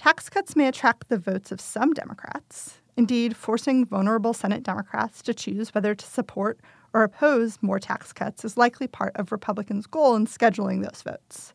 Tax 0.00 0.30
cuts 0.30 0.56
may 0.56 0.66
attract 0.66 1.10
the 1.10 1.18
votes 1.18 1.52
of 1.52 1.60
some 1.60 1.92
Democrats, 1.92 2.78
indeed, 2.96 3.36
forcing 3.36 3.84
vulnerable 3.84 4.32
Senate 4.32 4.62
Democrats 4.62 5.20
to 5.20 5.34
choose 5.34 5.74
whether 5.74 5.94
to 5.94 6.06
support 6.06 6.58
or 6.94 7.02
oppose 7.02 7.58
more 7.60 7.78
tax 7.78 8.10
cuts 8.10 8.42
is 8.42 8.56
likely 8.56 8.86
part 8.86 9.14
of 9.16 9.30
Republicans' 9.30 9.86
goal 9.86 10.16
in 10.16 10.26
scheduling 10.26 10.82
those 10.82 11.02
votes. 11.02 11.52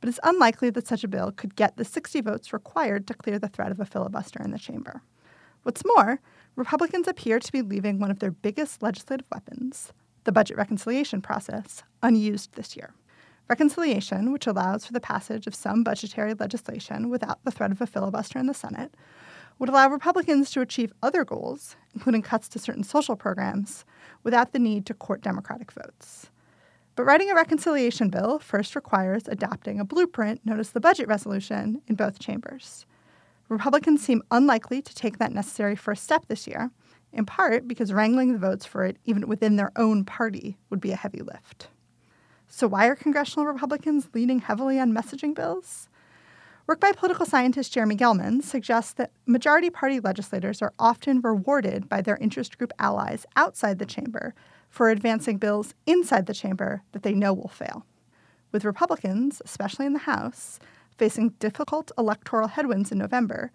But 0.00 0.08
it's 0.08 0.18
unlikely 0.24 0.70
that 0.70 0.88
such 0.88 1.04
a 1.04 1.08
bill 1.08 1.30
could 1.30 1.54
get 1.54 1.76
the 1.76 1.84
60 1.84 2.20
votes 2.22 2.52
required 2.52 3.06
to 3.06 3.14
clear 3.14 3.38
the 3.38 3.46
threat 3.46 3.70
of 3.70 3.78
a 3.78 3.84
filibuster 3.84 4.42
in 4.42 4.50
the 4.50 4.58
chamber. 4.58 5.02
What's 5.62 5.84
more, 5.84 6.20
Republicans 6.56 7.06
appear 7.06 7.38
to 7.38 7.52
be 7.52 7.62
leaving 7.62 8.00
one 8.00 8.10
of 8.10 8.18
their 8.18 8.32
biggest 8.32 8.82
legislative 8.82 9.28
weapons, 9.32 9.92
the 10.24 10.32
budget 10.32 10.56
reconciliation 10.56 11.22
process, 11.22 11.84
unused 12.02 12.54
this 12.54 12.74
year. 12.74 12.94
Reconciliation, 13.50 14.30
which 14.30 14.46
allows 14.46 14.86
for 14.86 14.92
the 14.92 15.00
passage 15.00 15.48
of 15.48 15.56
some 15.56 15.82
budgetary 15.82 16.34
legislation 16.34 17.10
without 17.10 17.44
the 17.44 17.50
threat 17.50 17.72
of 17.72 17.80
a 17.80 17.86
filibuster 17.86 18.38
in 18.38 18.46
the 18.46 18.54
Senate, 18.54 18.94
would 19.58 19.68
allow 19.68 19.88
Republicans 19.88 20.52
to 20.52 20.60
achieve 20.60 20.92
other 21.02 21.24
goals, 21.24 21.74
including 21.92 22.22
cuts 22.22 22.48
to 22.50 22.60
certain 22.60 22.84
social 22.84 23.16
programs, 23.16 23.84
without 24.22 24.52
the 24.52 24.60
need 24.60 24.86
to 24.86 24.94
court 24.94 25.20
Democratic 25.20 25.72
votes. 25.72 26.30
But 26.94 27.06
writing 27.06 27.28
a 27.28 27.34
reconciliation 27.34 28.08
bill 28.08 28.38
first 28.38 28.76
requires 28.76 29.26
adopting 29.26 29.80
a 29.80 29.84
blueprint 29.84 30.46
known 30.46 30.60
as 30.60 30.70
the 30.70 30.78
budget 30.78 31.08
resolution 31.08 31.82
in 31.88 31.96
both 31.96 32.20
chambers. 32.20 32.86
Republicans 33.48 34.00
seem 34.00 34.22
unlikely 34.30 34.80
to 34.80 34.94
take 34.94 35.18
that 35.18 35.32
necessary 35.32 35.74
first 35.74 36.04
step 36.04 36.26
this 36.28 36.46
year, 36.46 36.70
in 37.12 37.26
part 37.26 37.66
because 37.66 37.92
wrangling 37.92 38.32
the 38.32 38.38
votes 38.38 38.64
for 38.64 38.84
it, 38.84 38.96
even 39.06 39.26
within 39.26 39.56
their 39.56 39.72
own 39.74 40.04
party, 40.04 40.56
would 40.70 40.80
be 40.80 40.92
a 40.92 40.96
heavy 40.96 41.20
lift. 41.20 41.66
So, 42.52 42.66
why 42.66 42.88
are 42.88 42.96
congressional 42.96 43.46
Republicans 43.46 44.08
leaning 44.12 44.40
heavily 44.40 44.80
on 44.80 44.92
messaging 44.92 45.36
bills? 45.36 45.88
Work 46.66 46.80
by 46.80 46.90
political 46.90 47.24
scientist 47.24 47.72
Jeremy 47.72 47.94
Gelman 47.94 48.42
suggests 48.42 48.92
that 48.94 49.12
majority 49.24 49.70
party 49.70 50.00
legislators 50.00 50.60
are 50.60 50.72
often 50.76 51.20
rewarded 51.20 51.88
by 51.88 52.02
their 52.02 52.16
interest 52.16 52.58
group 52.58 52.72
allies 52.80 53.24
outside 53.36 53.78
the 53.78 53.86
chamber 53.86 54.34
for 54.68 54.90
advancing 54.90 55.38
bills 55.38 55.74
inside 55.86 56.26
the 56.26 56.34
chamber 56.34 56.82
that 56.90 57.04
they 57.04 57.14
know 57.14 57.32
will 57.32 57.48
fail. 57.48 57.86
With 58.50 58.64
Republicans, 58.64 59.40
especially 59.44 59.86
in 59.86 59.92
the 59.92 60.00
House, 60.00 60.58
facing 60.98 61.30
difficult 61.38 61.92
electoral 61.96 62.48
headwinds 62.48 62.90
in 62.90 62.98
November, 62.98 63.52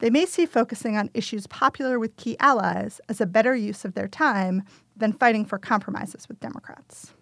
they 0.00 0.10
may 0.10 0.26
see 0.26 0.44
focusing 0.44 0.94
on 0.94 1.10
issues 1.14 1.46
popular 1.46 1.98
with 1.98 2.18
key 2.18 2.36
allies 2.38 3.00
as 3.08 3.18
a 3.18 3.26
better 3.26 3.56
use 3.56 3.86
of 3.86 3.94
their 3.94 4.08
time 4.08 4.62
than 4.94 5.14
fighting 5.14 5.46
for 5.46 5.56
compromises 5.56 6.28
with 6.28 6.38
Democrats. 6.38 7.14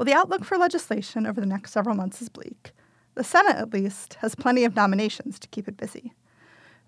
Well, 0.00 0.06
the 0.06 0.14
outlook 0.14 0.46
for 0.46 0.56
legislation 0.56 1.26
over 1.26 1.42
the 1.42 1.46
next 1.46 1.72
several 1.72 1.94
months 1.94 2.22
is 2.22 2.30
bleak. 2.30 2.72
The 3.16 3.22
Senate, 3.22 3.56
at 3.56 3.74
least, 3.74 4.14
has 4.20 4.34
plenty 4.34 4.64
of 4.64 4.74
nominations 4.74 5.38
to 5.38 5.48
keep 5.48 5.68
it 5.68 5.76
busy. 5.76 6.14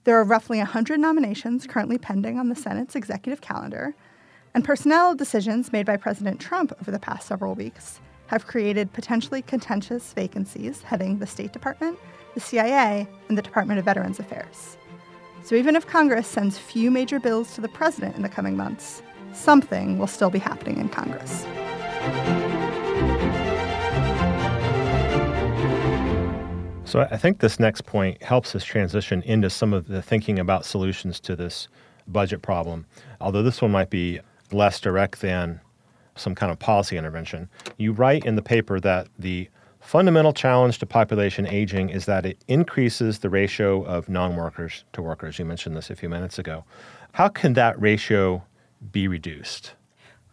There 0.05 0.19
are 0.19 0.25
roughly 0.25 0.57
100 0.57 0.99
nominations 0.99 1.67
currently 1.67 1.99
pending 1.99 2.39
on 2.39 2.49
the 2.49 2.55
Senate's 2.55 2.97
executive 2.97 3.43
calendar, 3.43 3.95
and 4.55 4.65
personnel 4.65 5.15
decisions 5.15 5.75
made 5.75 5.85
by 5.85 5.99
President 5.99 6.41
Trump 6.41 6.73
over 6.81 6.91
the 6.91 6.99
past 6.99 7.27
several 7.27 7.55
weeks 7.55 8.01
have 8.29 8.47
created 8.47 8.95
potentially 8.95 9.43
contentious 9.43 10.15
vacancies 10.15 10.81
heading 10.81 11.19
the 11.19 11.27
State 11.27 11.53
Department, 11.53 11.99
the 12.33 12.41
CIA, 12.41 13.07
and 13.29 13.37
the 13.37 13.43
Department 13.43 13.79
of 13.79 13.85
Veterans 13.85 14.21
Affairs. 14.21 14.79
So 15.45 15.55
even 15.55 15.77
if 15.77 15.87
Congress 15.87 16.27
sends 16.27 16.57
few 16.57 16.91
major 16.91 17.21
bills 17.21 17.55
to 17.57 17.61
the 17.61 17.69
president 17.69 18.17
in 18.17 18.23
the 18.23 18.31
coming 18.31 18.57
months, 18.57 19.03
something 19.35 19.99
will 19.99 20.07
still 20.07 20.31
be 20.31 20.39
happening 20.39 20.79
in 20.79 20.89
Congress. 20.89 21.45
So 26.93 27.09
I 27.11 27.17
think 27.17 27.39
this 27.39 27.59
next 27.59 27.87
point 27.87 28.23
helps 28.23 28.55
us 28.55 28.63
transition 28.63 29.23
into 29.23 29.49
some 29.49 29.73
of 29.73 29.89
the 29.89 30.03
thinking 30.03 30.39
about 30.39 30.67
solutions 30.67 31.21
to 31.21 31.35
this 31.35 31.69
budget 32.07 32.43
problem. 32.43 32.85
Although 33.19 33.43
this 33.43 33.63
one 33.63 33.71
might 33.71 33.89
be 33.89 34.21
less 34.51 34.79
direct 34.79 35.23
than 35.23 35.63
some 36.17 36.35
kind 36.35 36.53
of 36.53 36.59
policy 36.59 36.99
intervention. 36.99 37.49
You 37.79 37.93
write 37.93 38.27
in 38.27 38.37
the 38.37 38.43
paper 38.43 38.79
that 38.81 39.09
the 39.19 39.49
fundamental 39.81 40.35
challenge 40.35 40.81
to 40.81 40.85
population 40.85 41.47
aging 41.47 41.89
is 41.89 42.05
that 42.05 42.27
it 42.27 42.45
increases 42.47 43.21
the 43.21 43.31
ratio 43.31 43.83
of 43.85 44.11
non 44.11 44.37
workers 44.37 44.85
to 44.93 45.01
workers. 45.01 45.39
You 45.39 45.47
mentioned 45.47 45.75
this 45.75 45.89
a 45.89 45.97
few 45.97 46.11
minutes 46.11 46.39
ago. 46.39 46.63
How 47.13 47.29
can 47.29 47.55
that 47.55 47.81
ratio 47.81 48.45
be 48.93 49.09
reduced? 49.09 49.77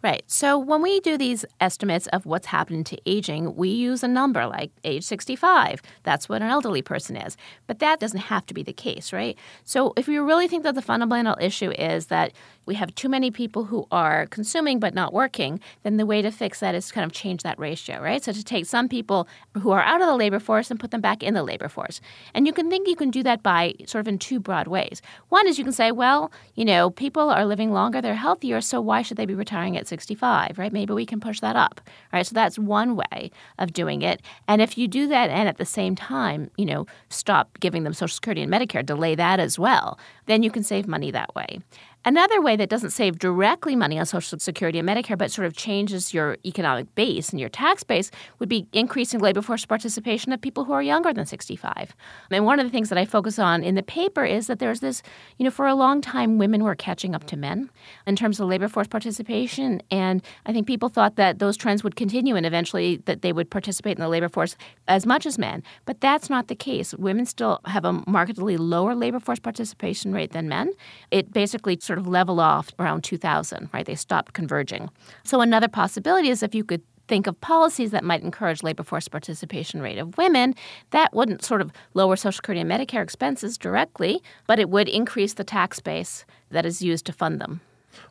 Right. 0.02 0.22
So 0.26 0.58
when 0.58 0.80
we 0.80 1.00
do 1.00 1.18
these 1.18 1.44
estimates 1.60 2.06
of 2.06 2.24
what's 2.24 2.46
happening 2.46 2.84
to 2.84 2.98
aging, 3.04 3.54
we 3.54 3.68
use 3.68 4.02
a 4.02 4.08
number 4.08 4.46
like 4.46 4.70
age 4.82 5.04
65. 5.04 5.82
That's 6.04 6.26
what 6.26 6.40
an 6.40 6.48
elderly 6.48 6.80
person 6.80 7.16
is. 7.16 7.36
But 7.66 7.80
that 7.80 8.00
doesn't 8.00 8.20
have 8.20 8.46
to 8.46 8.54
be 8.54 8.62
the 8.62 8.72
case, 8.72 9.12
right? 9.12 9.36
So 9.64 9.92
if 9.98 10.08
you 10.08 10.24
really 10.24 10.48
think 10.48 10.62
that 10.62 10.74
the 10.74 10.80
fundamental 10.80 11.36
issue 11.38 11.70
is 11.72 12.06
that 12.06 12.32
we 12.70 12.76
have 12.76 12.94
too 12.94 13.08
many 13.08 13.32
people 13.32 13.64
who 13.64 13.84
are 13.90 14.26
consuming 14.26 14.78
but 14.78 14.94
not 14.94 15.12
working, 15.12 15.58
then 15.82 15.96
the 15.96 16.06
way 16.06 16.22
to 16.22 16.30
fix 16.30 16.60
that 16.60 16.72
is 16.72 16.86
to 16.86 16.94
kind 16.94 17.04
of 17.04 17.10
change 17.10 17.42
that 17.42 17.58
ratio, 17.58 18.00
right? 18.00 18.22
So 18.22 18.30
to 18.30 18.44
take 18.44 18.64
some 18.64 18.88
people 18.88 19.26
who 19.60 19.72
are 19.72 19.82
out 19.82 20.00
of 20.00 20.06
the 20.06 20.14
labor 20.14 20.38
force 20.38 20.70
and 20.70 20.78
put 20.78 20.92
them 20.92 21.00
back 21.00 21.20
in 21.20 21.34
the 21.34 21.42
labor 21.42 21.68
force. 21.68 22.00
And 22.32 22.46
you 22.46 22.52
can 22.52 22.70
think 22.70 22.86
you 22.86 22.94
can 22.94 23.10
do 23.10 23.24
that 23.24 23.42
by 23.42 23.74
sort 23.86 24.02
of 24.02 24.06
in 24.06 24.20
two 24.20 24.38
broad 24.38 24.68
ways. 24.68 25.02
One 25.30 25.48
is 25.48 25.58
you 25.58 25.64
can 25.64 25.72
say, 25.72 25.90
well, 25.90 26.30
you 26.54 26.64
know, 26.64 26.90
people 26.90 27.28
are 27.28 27.44
living 27.44 27.72
longer, 27.72 28.00
they're 28.00 28.14
healthier, 28.14 28.60
so 28.60 28.80
why 28.80 29.02
should 29.02 29.16
they 29.16 29.26
be 29.26 29.34
retiring 29.34 29.76
at 29.76 29.88
65, 29.88 30.56
right? 30.56 30.72
Maybe 30.72 30.92
we 30.92 31.04
can 31.04 31.18
push 31.18 31.40
that 31.40 31.56
up, 31.56 31.80
right? 32.12 32.24
So 32.24 32.34
that's 32.34 32.56
one 32.56 32.94
way 32.94 33.32
of 33.58 33.72
doing 33.72 34.02
it. 34.02 34.22
And 34.46 34.62
if 34.62 34.78
you 34.78 34.86
do 34.86 35.08
that 35.08 35.28
and 35.28 35.48
at 35.48 35.58
the 35.58 35.64
same 35.64 35.96
time, 35.96 36.52
you 36.56 36.66
know, 36.66 36.86
stop 37.08 37.58
giving 37.58 37.82
them 37.82 37.94
Social 37.94 38.14
Security 38.14 38.42
and 38.42 38.52
Medicare, 38.52 38.86
delay 38.86 39.16
that 39.16 39.40
as 39.40 39.58
well, 39.58 39.98
then 40.26 40.44
you 40.44 40.52
can 40.52 40.62
save 40.62 40.86
money 40.86 41.10
that 41.10 41.34
way. 41.34 41.58
Another 42.02 42.40
way 42.40 42.56
that 42.56 42.70
doesn't 42.70 42.90
save 42.90 43.18
directly 43.18 43.76
money 43.76 43.98
on 43.98 44.06
Social 44.06 44.38
Security 44.38 44.78
and 44.78 44.88
Medicare, 44.88 45.18
but 45.18 45.30
sort 45.30 45.44
of 45.46 45.54
changes 45.54 46.14
your 46.14 46.38
economic 46.46 46.94
base 46.94 47.28
and 47.28 47.38
your 47.38 47.50
tax 47.50 47.84
base, 47.84 48.10
would 48.38 48.48
be 48.48 48.66
increasing 48.72 49.20
labor 49.20 49.42
force 49.42 49.66
participation 49.66 50.32
of 50.32 50.40
people 50.40 50.64
who 50.64 50.72
are 50.72 50.82
younger 50.82 51.12
than 51.12 51.26
65. 51.26 51.94
And 52.30 52.46
one 52.46 52.58
of 52.58 52.64
the 52.64 52.70
things 52.70 52.88
that 52.88 52.96
I 52.96 53.04
focus 53.04 53.38
on 53.38 53.62
in 53.62 53.74
the 53.74 53.82
paper 53.82 54.24
is 54.24 54.46
that 54.46 54.60
there's 54.60 54.80
this, 54.80 55.02
you 55.36 55.44
know, 55.44 55.50
for 55.50 55.66
a 55.66 55.74
long 55.74 56.00
time, 56.00 56.38
women 56.38 56.64
were 56.64 56.74
catching 56.74 57.14
up 57.14 57.24
to 57.24 57.36
men 57.36 57.68
in 58.06 58.16
terms 58.16 58.40
of 58.40 58.48
labor 58.48 58.68
force 58.68 58.88
participation. 58.88 59.82
And 59.90 60.22
I 60.46 60.54
think 60.54 60.66
people 60.66 60.88
thought 60.88 61.16
that 61.16 61.38
those 61.38 61.58
trends 61.58 61.84
would 61.84 61.96
continue 61.96 62.34
and 62.34 62.46
eventually 62.46 62.96
that 63.04 63.20
they 63.20 63.34
would 63.34 63.50
participate 63.50 63.98
in 63.98 64.00
the 64.00 64.08
labor 64.08 64.30
force 64.30 64.56
as 64.88 65.04
much 65.04 65.26
as 65.26 65.38
men. 65.38 65.62
But 65.84 66.00
that's 66.00 66.30
not 66.30 66.48
the 66.48 66.54
case. 66.54 66.94
Women 66.94 67.26
still 67.26 67.60
have 67.66 67.84
a 67.84 67.92
markedly 68.06 68.56
lower 68.56 68.94
labor 68.94 69.20
force 69.20 69.38
participation 69.38 70.14
rate 70.14 70.32
than 70.32 70.48
men. 70.48 70.72
It 71.10 71.30
basically 71.30 71.76
sort 71.90 71.98
of 71.98 72.06
level 72.06 72.38
off 72.38 72.70
around 72.78 73.02
2000, 73.02 73.68
right? 73.74 73.84
They 73.84 73.96
stopped 73.96 74.32
converging. 74.32 74.90
So 75.24 75.40
another 75.40 75.66
possibility 75.66 76.28
is 76.28 76.40
if 76.40 76.54
you 76.54 76.62
could 76.62 76.82
think 77.08 77.26
of 77.26 77.40
policies 77.40 77.90
that 77.90 78.04
might 78.04 78.22
encourage 78.22 78.62
labor 78.62 78.84
force 78.84 79.08
participation 79.08 79.82
rate 79.82 79.98
of 79.98 80.16
women, 80.16 80.54
that 80.90 81.12
wouldn't 81.12 81.44
sort 81.44 81.60
of 81.60 81.72
lower 81.94 82.14
Social 82.14 82.36
Security 82.36 82.60
and 82.60 82.70
Medicare 82.70 83.02
expenses 83.02 83.58
directly, 83.58 84.22
but 84.46 84.60
it 84.60 84.70
would 84.70 84.88
increase 84.88 85.34
the 85.34 85.42
tax 85.42 85.80
base 85.80 86.24
that 86.50 86.64
is 86.64 86.80
used 86.80 87.06
to 87.06 87.12
fund 87.12 87.40
them. 87.40 87.60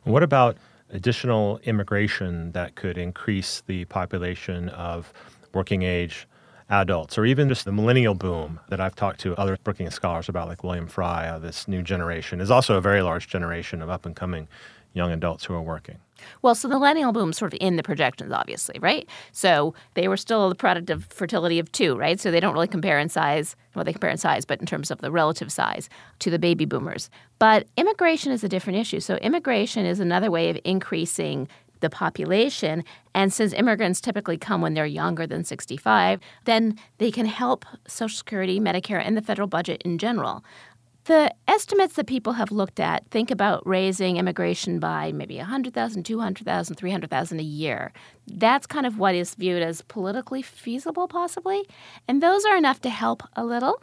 What 0.04 0.22
about 0.22 0.58
additional 0.90 1.58
immigration 1.64 2.52
that 2.52 2.74
could 2.74 2.98
increase 2.98 3.62
the 3.66 3.86
population 3.86 4.68
of 4.68 5.10
working 5.54 5.84
age 5.84 6.28
adults, 6.70 7.18
or 7.18 7.26
even 7.26 7.48
just 7.48 7.64
the 7.64 7.72
millennial 7.72 8.14
boom 8.14 8.60
that 8.68 8.80
I've 8.80 8.94
talked 8.94 9.20
to 9.20 9.36
other 9.36 9.56
Brookings 9.62 9.94
scholars 9.94 10.28
about, 10.28 10.48
like 10.48 10.64
William 10.64 10.86
Frey, 10.86 11.28
uh, 11.28 11.38
this 11.38 11.68
new 11.68 11.82
generation 11.82 12.40
is 12.40 12.50
also 12.50 12.76
a 12.76 12.80
very 12.80 13.02
large 13.02 13.28
generation 13.28 13.82
of 13.82 13.90
up 13.90 14.06
and 14.06 14.14
coming 14.16 14.48
young 14.92 15.12
adults 15.12 15.44
who 15.44 15.54
are 15.54 15.62
working. 15.62 15.98
Well, 16.42 16.54
so 16.54 16.68
the 16.68 16.74
millennial 16.74 17.12
boom 17.12 17.32
sort 17.32 17.54
of 17.54 17.58
in 17.60 17.76
the 17.76 17.82
projections, 17.82 18.32
obviously, 18.32 18.78
right? 18.80 19.08
So 19.32 19.74
they 19.94 20.08
were 20.08 20.16
still 20.16 20.48
the 20.48 20.54
product 20.54 20.90
of 20.90 21.04
fertility 21.06 21.58
of 21.58 21.70
two, 21.72 21.96
right? 21.96 22.20
So 22.20 22.30
they 22.30 22.40
don't 22.40 22.52
really 22.52 22.66
compare 22.66 22.98
in 22.98 23.08
size. 23.08 23.56
Well, 23.74 23.84
they 23.84 23.92
compare 23.92 24.10
in 24.10 24.18
size, 24.18 24.44
but 24.44 24.60
in 24.60 24.66
terms 24.66 24.90
of 24.90 25.00
the 25.00 25.10
relative 25.10 25.50
size 25.52 25.88
to 26.18 26.30
the 26.30 26.38
baby 26.38 26.64
boomers. 26.64 27.08
But 27.38 27.68
immigration 27.76 28.32
is 28.32 28.44
a 28.44 28.48
different 28.48 28.78
issue. 28.78 29.00
So 29.00 29.16
immigration 29.16 29.86
is 29.86 30.00
another 30.00 30.30
way 30.30 30.50
of 30.50 30.58
increasing 30.64 31.48
the 31.80 31.90
population. 31.90 32.84
And 33.14 33.32
since 33.32 33.52
immigrants 33.52 34.00
typically 34.00 34.38
come 34.38 34.60
when 34.62 34.74
they're 34.74 34.86
younger 34.86 35.26
than 35.26 35.44
65, 35.44 36.20
then 36.44 36.78
they 36.98 37.10
can 37.10 37.26
help 37.26 37.64
Social 37.86 38.16
Security, 38.16 38.60
Medicare, 38.60 39.02
and 39.04 39.16
the 39.16 39.22
federal 39.22 39.48
budget 39.48 39.82
in 39.84 39.98
general. 39.98 40.44
The 41.04 41.34
estimates 41.48 41.94
that 41.94 42.06
people 42.06 42.34
have 42.34 42.52
looked 42.52 42.78
at 42.78 43.08
think 43.10 43.30
about 43.30 43.66
raising 43.66 44.18
immigration 44.18 44.78
by 44.78 45.12
maybe 45.12 45.38
100,000, 45.38 46.04
200,000, 46.04 46.76
300,000 46.76 47.40
a 47.40 47.42
year. 47.42 47.92
That's 48.26 48.66
kind 48.66 48.86
of 48.86 48.98
what 48.98 49.14
is 49.14 49.34
viewed 49.34 49.62
as 49.62 49.82
politically 49.82 50.42
feasible, 50.42 51.08
possibly. 51.08 51.66
And 52.06 52.22
those 52.22 52.44
are 52.44 52.56
enough 52.56 52.80
to 52.82 52.90
help 52.90 53.22
a 53.34 53.44
little 53.44 53.82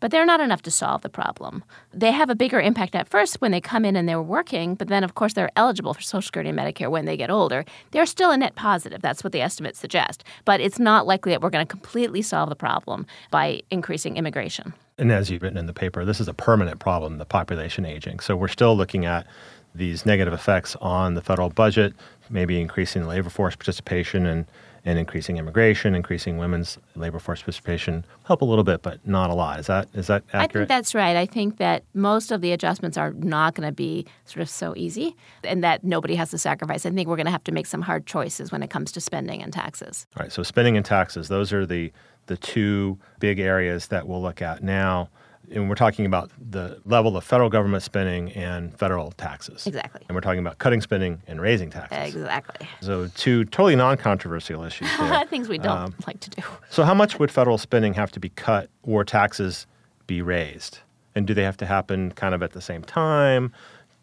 but 0.00 0.10
they're 0.10 0.26
not 0.26 0.40
enough 0.40 0.62
to 0.62 0.70
solve 0.70 1.02
the 1.02 1.08
problem. 1.08 1.62
They 1.92 2.10
have 2.10 2.30
a 2.30 2.34
bigger 2.34 2.60
impact 2.60 2.94
at 2.94 3.08
first 3.08 3.40
when 3.40 3.50
they 3.52 3.60
come 3.60 3.84
in 3.84 3.96
and 3.96 4.08
they're 4.08 4.22
working, 4.22 4.74
but 4.74 4.88
then, 4.88 5.04
of 5.04 5.14
course, 5.14 5.34
they're 5.34 5.50
eligible 5.56 5.94
for 5.94 6.00
Social 6.00 6.22
Security 6.22 6.50
and 6.50 6.58
Medicare 6.58 6.90
when 6.90 7.04
they 7.04 7.16
get 7.16 7.30
older. 7.30 7.64
They're 7.92 8.06
still 8.06 8.30
a 8.30 8.36
net 8.36 8.54
positive. 8.54 9.02
That's 9.02 9.22
what 9.22 9.32
the 9.32 9.40
estimates 9.40 9.78
suggest. 9.78 10.24
But 10.44 10.60
it's 10.60 10.78
not 10.78 11.06
likely 11.06 11.32
that 11.32 11.42
we're 11.42 11.50
going 11.50 11.66
to 11.66 11.70
completely 11.70 12.22
solve 12.22 12.48
the 12.48 12.56
problem 12.56 13.06
by 13.30 13.62
increasing 13.70 14.16
immigration. 14.16 14.74
And 14.98 15.12
as 15.12 15.30
you've 15.30 15.42
written 15.42 15.58
in 15.58 15.66
the 15.66 15.72
paper, 15.72 16.04
this 16.04 16.20
is 16.20 16.28
a 16.28 16.34
permanent 16.34 16.80
problem, 16.80 17.18
the 17.18 17.24
population 17.24 17.84
aging. 17.84 18.20
So 18.20 18.36
we're 18.36 18.48
still 18.48 18.76
looking 18.76 19.04
at 19.04 19.26
these 19.74 20.04
negative 20.04 20.34
effects 20.34 20.76
on 20.80 21.14
the 21.14 21.22
federal 21.22 21.48
budget, 21.48 21.94
maybe 22.28 22.60
increasing 22.60 23.06
labor 23.06 23.30
force 23.30 23.54
participation 23.54 24.26
and 24.26 24.46
and 24.84 24.98
increasing 24.98 25.36
immigration, 25.36 25.94
increasing 25.94 26.38
women's 26.38 26.78
labor 26.94 27.18
force 27.18 27.40
participation 27.40 28.04
help 28.24 28.42
a 28.42 28.44
little 28.44 28.64
bit, 28.64 28.82
but 28.82 29.06
not 29.06 29.30
a 29.30 29.34
lot. 29.34 29.60
Is 29.60 29.66
that 29.66 29.88
is 29.94 30.06
that 30.06 30.22
accurate? 30.32 30.42
I 30.42 30.46
think 30.46 30.68
that's 30.68 30.94
right. 30.94 31.16
I 31.16 31.26
think 31.26 31.58
that 31.58 31.84
most 31.94 32.32
of 32.32 32.40
the 32.40 32.52
adjustments 32.52 32.96
are 32.96 33.12
not 33.12 33.54
going 33.54 33.68
to 33.68 33.72
be 33.72 34.06
sort 34.24 34.42
of 34.42 34.48
so 34.48 34.74
easy, 34.76 35.16
and 35.44 35.62
that 35.64 35.84
nobody 35.84 36.14
has 36.14 36.30
to 36.30 36.38
sacrifice. 36.38 36.86
I 36.86 36.90
think 36.90 37.08
we're 37.08 37.16
going 37.16 37.26
to 37.26 37.32
have 37.32 37.44
to 37.44 37.52
make 37.52 37.66
some 37.66 37.82
hard 37.82 38.06
choices 38.06 38.50
when 38.52 38.62
it 38.62 38.70
comes 38.70 38.92
to 38.92 39.00
spending 39.00 39.42
and 39.42 39.52
taxes. 39.52 40.06
All 40.16 40.22
right. 40.22 40.32
So 40.32 40.42
spending 40.42 40.76
and 40.76 40.86
taxes; 40.86 41.28
those 41.28 41.52
are 41.52 41.66
the 41.66 41.92
the 42.26 42.36
two 42.36 42.98
big 43.18 43.38
areas 43.40 43.88
that 43.88 44.06
we'll 44.06 44.22
look 44.22 44.40
at 44.40 44.62
now 44.62 45.08
and 45.50 45.68
we're 45.68 45.74
talking 45.74 46.06
about 46.06 46.30
the 46.38 46.80
level 46.84 47.16
of 47.16 47.24
federal 47.24 47.50
government 47.50 47.82
spending 47.82 48.30
and 48.32 48.76
federal 48.78 49.10
taxes. 49.12 49.66
Exactly. 49.66 50.02
And 50.08 50.14
we're 50.14 50.20
talking 50.20 50.40
about 50.40 50.58
cutting 50.58 50.80
spending 50.80 51.22
and 51.26 51.40
raising 51.40 51.70
taxes. 51.70 52.14
Exactly. 52.14 52.68
So 52.80 53.08
two 53.14 53.44
totally 53.46 53.76
non-controversial 53.76 54.62
issues. 54.62 54.88
Things 55.28 55.48
we 55.48 55.58
don't 55.58 55.76
um, 55.76 55.94
like 56.06 56.20
to 56.20 56.30
do. 56.30 56.42
So 56.68 56.84
how 56.84 56.94
much 56.94 57.18
would 57.18 57.30
federal 57.30 57.58
spending 57.58 57.94
have 57.94 58.12
to 58.12 58.20
be 58.20 58.28
cut 58.30 58.70
or 58.82 59.04
taxes 59.04 59.66
be 60.06 60.22
raised? 60.22 60.78
And 61.14 61.26
do 61.26 61.34
they 61.34 61.42
have 61.42 61.56
to 61.58 61.66
happen 61.66 62.12
kind 62.12 62.34
of 62.34 62.42
at 62.42 62.52
the 62.52 62.60
same 62.60 62.82
time? 62.82 63.52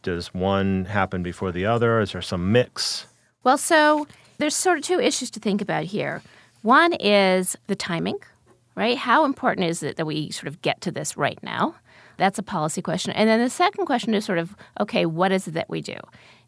Does 0.04 0.34
one 0.34 0.86
happen 0.86 1.24
before 1.24 1.52
the 1.52 1.66
other? 1.66 2.02
Is 2.02 2.12
there 2.12 2.22
some 2.22 2.52
mix? 2.52 3.08
Well, 3.44 3.58
so 3.58 4.08
there's 4.38 4.56
sort 4.56 4.78
of 4.80 4.84
two 4.84 5.00
issues 5.00 5.32
to 5.32 5.40
think 5.40 5.62
about 5.62 5.86
here. 5.86 6.22
One 6.62 6.94
is 6.94 7.56
the 7.68 7.76
timing 7.76 8.20
right? 8.78 8.98
How 8.98 9.26
important 9.26 9.68
is 9.68 9.82
it 9.84 9.98
that 9.98 10.06
we 10.06 10.30
sort 10.30 10.48
of 10.48 10.62
get 10.62 10.80
to 10.82 10.92
this 10.92 11.18
right 11.18 11.40
now? 11.42 11.76
That's 12.18 12.38
a 12.38 12.44
policy 12.44 12.82
question. 12.82 13.12
And 13.14 13.28
then 13.28 13.40
the 13.40 13.50
second 13.50 13.88
question 13.88 14.14
is 14.14 14.24
sort 14.24 14.38
of, 14.38 14.56
okay, 14.80 15.06
what 15.06 15.32
is 15.32 15.48
it 15.48 15.56
that 15.56 15.70
we 15.70 15.82
do? 15.82 15.98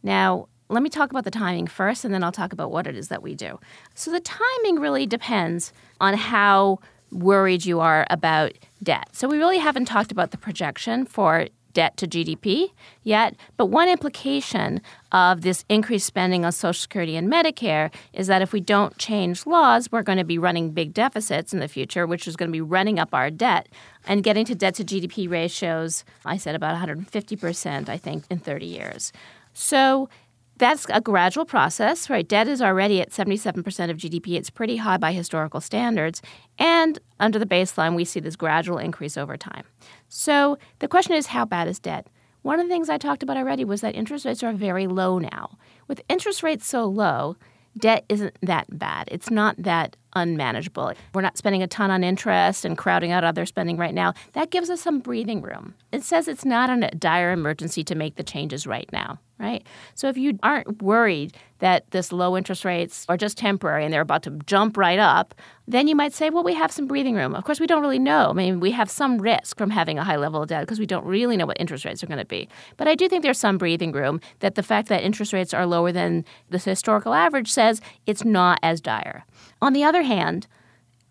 Now, 0.04 0.48
let 0.70 0.84
me 0.84 0.90
talk 0.90 1.10
about 1.10 1.24
the 1.24 1.32
timing 1.32 1.66
first, 1.66 2.06
and 2.06 2.14
then 2.14 2.24
I'll 2.24 2.32
talk 2.32 2.54
about 2.54 2.72
what 2.72 2.86
it 2.86 2.96
is 2.96 3.08
that 3.08 3.24
we 3.24 3.34
do. 3.34 3.60
So 3.96 4.12
the 4.12 4.20
timing 4.20 4.80
really 4.80 5.08
depends 5.08 5.74
on 6.00 6.14
how 6.14 6.80
worried 7.12 7.66
you 7.66 7.80
are 7.80 8.06
about 8.12 8.54
debt. 8.84 9.10
So 9.14 9.28
we 9.28 9.40
really 9.40 9.58
haven't 9.58 9.86
talked 9.86 10.12
about 10.12 10.30
the 10.30 10.38
projection 10.38 11.06
for 11.06 11.48
debt 11.80 11.96
to 11.96 12.06
GDP 12.10 12.74
yet. 13.04 13.38
But 13.56 13.68
one 13.68 13.88
implication 13.88 14.82
of 15.14 15.44
this 15.44 15.64
increased 15.70 16.06
spending 16.06 16.44
on 16.44 16.52
Social 16.52 16.74
Security 16.74 17.16
and 17.16 17.32
Medicare 17.32 17.90
is 18.12 18.28
that 18.28 18.42
if 18.42 18.52
we 18.52 18.60
don't 18.60 18.98
change 18.98 19.46
laws, 19.46 19.90
we're 19.90 20.04
going 20.04 20.18
to 20.18 20.26
be 20.26 20.38
running 20.38 20.72
big 20.72 20.94
deficits 20.94 21.54
in 21.54 21.62
the 21.62 21.70
future, 21.70 22.06
which 22.06 22.28
is 22.28 22.36
going 22.36 22.50
to 22.50 22.52
be 22.52 22.60
running 22.60 23.00
up 23.00 23.14
our 23.14 23.32
debt 23.32 23.70
and 24.06 24.26
getting 24.26 24.44
to 24.44 24.56
debt 24.56 24.76
to 24.76 24.84
GDP 24.84 25.30
ratios, 25.30 26.04
I 26.26 26.36
said 26.36 26.54
about 26.54 26.76
150%, 26.76 27.88
I 27.88 27.96
think, 27.96 28.26
in 28.30 28.40
30 28.40 28.66
years. 28.66 29.14
So 29.54 30.10
that's 30.58 30.86
a 30.90 31.00
gradual 31.00 31.46
process, 31.46 32.10
right? 32.10 32.28
Debt 32.28 32.50
is 32.50 32.62
already 32.62 33.00
at 33.00 33.12
77% 33.12 33.90
of 33.90 33.96
GDP. 33.96 34.36
It's 34.36 34.50
pretty 34.50 34.76
high 34.76 34.98
by 34.98 35.14
historical 35.14 35.62
standards. 35.62 36.22
And 36.58 37.00
under 37.22 37.40
the 37.40 37.46
baseline, 37.46 37.96
we 37.96 38.04
see 38.04 38.20
this 38.20 38.36
gradual 38.36 38.80
increase 38.80 39.18
over 39.18 39.38
time. 39.38 39.64
So 40.10 40.58
the 40.80 40.88
question 40.88 41.14
is 41.14 41.28
how 41.28 41.46
bad 41.46 41.68
is 41.68 41.80
debt? 41.80 42.08
One 42.42 42.60
of 42.60 42.66
the 42.66 42.74
things 42.74 42.90
I 42.90 42.98
talked 42.98 43.24
about 43.24 43.38
already 43.38 43.64
was 43.64 43.82
that 43.82 43.96
interest 43.96 44.26
rates 44.26 44.44
are 44.44 44.54
very 44.54 44.88
low 44.88 45.20
now. 45.20 45.58
With 45.88 46.02
interest 46.10 46.42
rates 46.42 46.66
so 46.66 46.86
low, 46.86 47.36
debt 47.78 48.06
isn't 48.10 48.36
that 48.42 48.78
bad. 48.78 49.08
It's 49.12 49.30
not 49.30 49.56
that 49.60 49.96
unmanageable. 50.14 50.94
We're 51.14 51.22
not 51.22 51.38
spending 51.38 51.64
a 51.64 51.68
ton 51.68 51.92
on 51.92 52.04
interest 52.04 52.66
and 52.66 52.78
crowding 52.78 53.12
out 53.12 53.24
other 53.24 53.46
spending 53.46 53.78
right 53.78 53.94
now. 53.94 54.14
That 54.34 54.50
gives 54.50 54.70
us 54.70 54.82
some 54.82 55.00
breathing 55.00 55.42
room. 55.42 55.76
It 55.92 56.04
says 56.04 56.28
it's 56.28 56.46
not 56.46 56.70
a 56.70 56.90
dire 56.92 57.32
emergency 57.32 57.84
to 57.86 57.96
make 57.96 58.16
the 58.16 58.24
changes 58.24 58.68
right 58.68 58.90
now 58.92 59.20
right? 59.40 59.66
So 59.96 60.10
if 60.10 60.18
you 60.18 60.38
aren't 60.44 60.82
worried 60.82 61.36
that 61.60 61.90
this 61.92 62.12
low 62.12 62.38
interest 62.38 62.66
rates 62.66 63.06
are 63.10 63.18
just 63.18 63.38
temporary 63.38 63.84
and 63.84 63.94
they're 63.94 64.02
about 64.02 64.24
to 64.24 64.32
jump 64.46 64.78
right 64.78 65.00
up, 65.00 65.34
then 65.68 65.88
you 65.88 65.96
might 65.96 66.14
say, 66.14 66.30
well, 66.30 66.44
we 66.44 66.54
have 66.54 66.72
some 66.72 66.88
breathing 66.88 67.16
room. 67.16 67.34
Of 67.34 67.46
course, 67.46 67.60
we 67.60 67.68
don't 67.68 67.82
really 67.82 68.00
know. 68.00 68.30
I 68.30 68.34
mean, 68.34 68.60
we 68.60 68.72
have 68.72 68.90
some 68.90 69.18
risk 69.18 69.58
from 69.58 69.70
having 69.70 69.98
a 69.98 70.04
high 70.04 70.18
level 70.18 70.44
of 70.44 70.50
debt 70.50 70.64
because 70.64 70.80
we 70.80 70.86
don't 70.86 71.06
really 71.06 71.38
know 71.38 71.46
what 71.46 71.60
interest 71.60 71.86
rates 71.86 72.04
are 72.04 72.08
going 72.08 72.20
to 72.20 72.26
be. 72.26 72.50
But 72.78 72.88
I 72.88 72.96
do 72.96 73.08
think 73.08 73.24
there's 73.24 73.40
some 73.40 73.58
breathing 73.58 73.92
room 73.92 74.20
that 74.40 74.56
the 74.56 74.64
fact 74.64 74.90
that 74.90 75.04
interest 75.04 75.32
rates 75.34 75.54
are 75.54 75.66
lower 75.66 75.92
than 75.92 76.26
the 76.50 76.58
historical 76.58 77.14
average 77.14 77.52
says 77.52 77.82
it's 78.06 78.26
not 78.26 78.60
as 78.62 78.82
dire. 78.82 79.26
On 79.62 79.74
the 79.74 79.84
other 79.84 80.04
hand, 80.04 80.48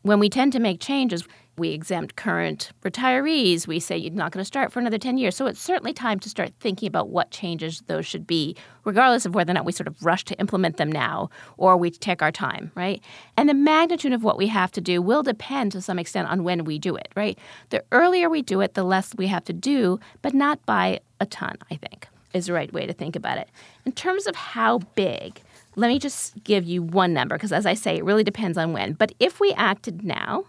when 0.03 0.19
we 0.19 0.29
tend 0.29 0.53
to 0.53 0.61
make 0.61 0.81
changes, 0.81 1.27
we 1.59 1.71
exempt 1.71 2.17
current 2.17 2.71
retirees. 2.83 3.67
We 3.67 3.81
say 3.81 3.97
you're 3.97 4.13
not 4.13 4.33
going 4.33 4.41
to 4.41 4.47
start 4.47 4.73
for 4.73 4.79
another 4.79 4.99
10 4.99 5.19
years. 5.19 5.37
So 5.37 5.47
it's 5.47 5.61
certainly 5.61 5.93
time 5.93 6.21
to 6.21 6.29
start 6.29 6.53
thinking 6.61 6.87
about 6.87 7.09
what 7.09 7.31
changes 7.31 7.83
those 7.89 8.07
should 8.07 8.27
be, 8.27 8.57
regardless 8.85 9.27
of 9.27 9.35
whether 9.35 9.51
or 9.51 9.55
not 9.55 9.65
we 9.65 9.73
sort 9.73 9.89
of 9.89 10.03
rush 10.05 10.25
to 10.27 10.39
implement 10.39 10.77
them 10.77 10.91
now 10.91 11.31
or 11.57 11.77
we 11.77 11.91
take 11.91 12.23
our 12.23 12.33
time, 12.33 12.71
right? 12.75 13.03
And 13.37 13.49
the 13.49 13.55
magnitude 13.55 14.13
of 14.13 14.23
what 14.23 14.39
we 14.39 14.47
have 14.47 14.71
to 14.73 14.81
do 14.81 15.03
will 15.03 15.23
depend 15.23 15.73
to 15.73 15.83
some 15.83 15.99
extent 15.99 16.29
on 16.29 16.45
when 16.45 16.65
we 16.65 16.79
do 16.79 16.95
it, 16.97 17.09
right? 17.17 17.39
The 17.71 17.85
earlier 17.93 18.31
we 18.31 18.43
do 18.43 18.61
it, 18.61 18.75
the 18.75 18.85
less 18.85 19.15
we 19.17 19.27
have 19.27 19.45
to 19.45 19.53
do, 19.53 19.99
but 20.23 20.35
not 20.35 20.65
by 20.65 21.01
a 21.21 21.27
ton, 21.27 21.57
I 21.71 21.75
think, 21.75 22.07
is 22.33 22.47
the 22.47 22.53
right 22.53 22.73
way 22.73 22.87
to 22.87 22.93
think 22.93 23.17
about 23.17 23.39
it. 23.39 23.49
In 23.85 23.93
terms 23.93 24.27
of 24.27 24.37
how 24.37 24.79
big, 24.95 25.43
let 25.79 25.89
me 25.89 25.99
just 25.99 26.43
give 26.43 26.65
you 26.65 26.83
one 26.83 27.15
number 27.15 27.37
because, 27.37 27.53
as 27.53 27.65
I 27.65 27.75
say, 27.75 27.97
it 27.97 28.05
really 28.05 28.25
depends 28.25 28.59
on 28.59 28.73
when. 28.73 28.95
But 28.95 29.13
if 29.21 29.39
we 29.39 29.53
acted 29.53 30.03
now, 30.03 30.45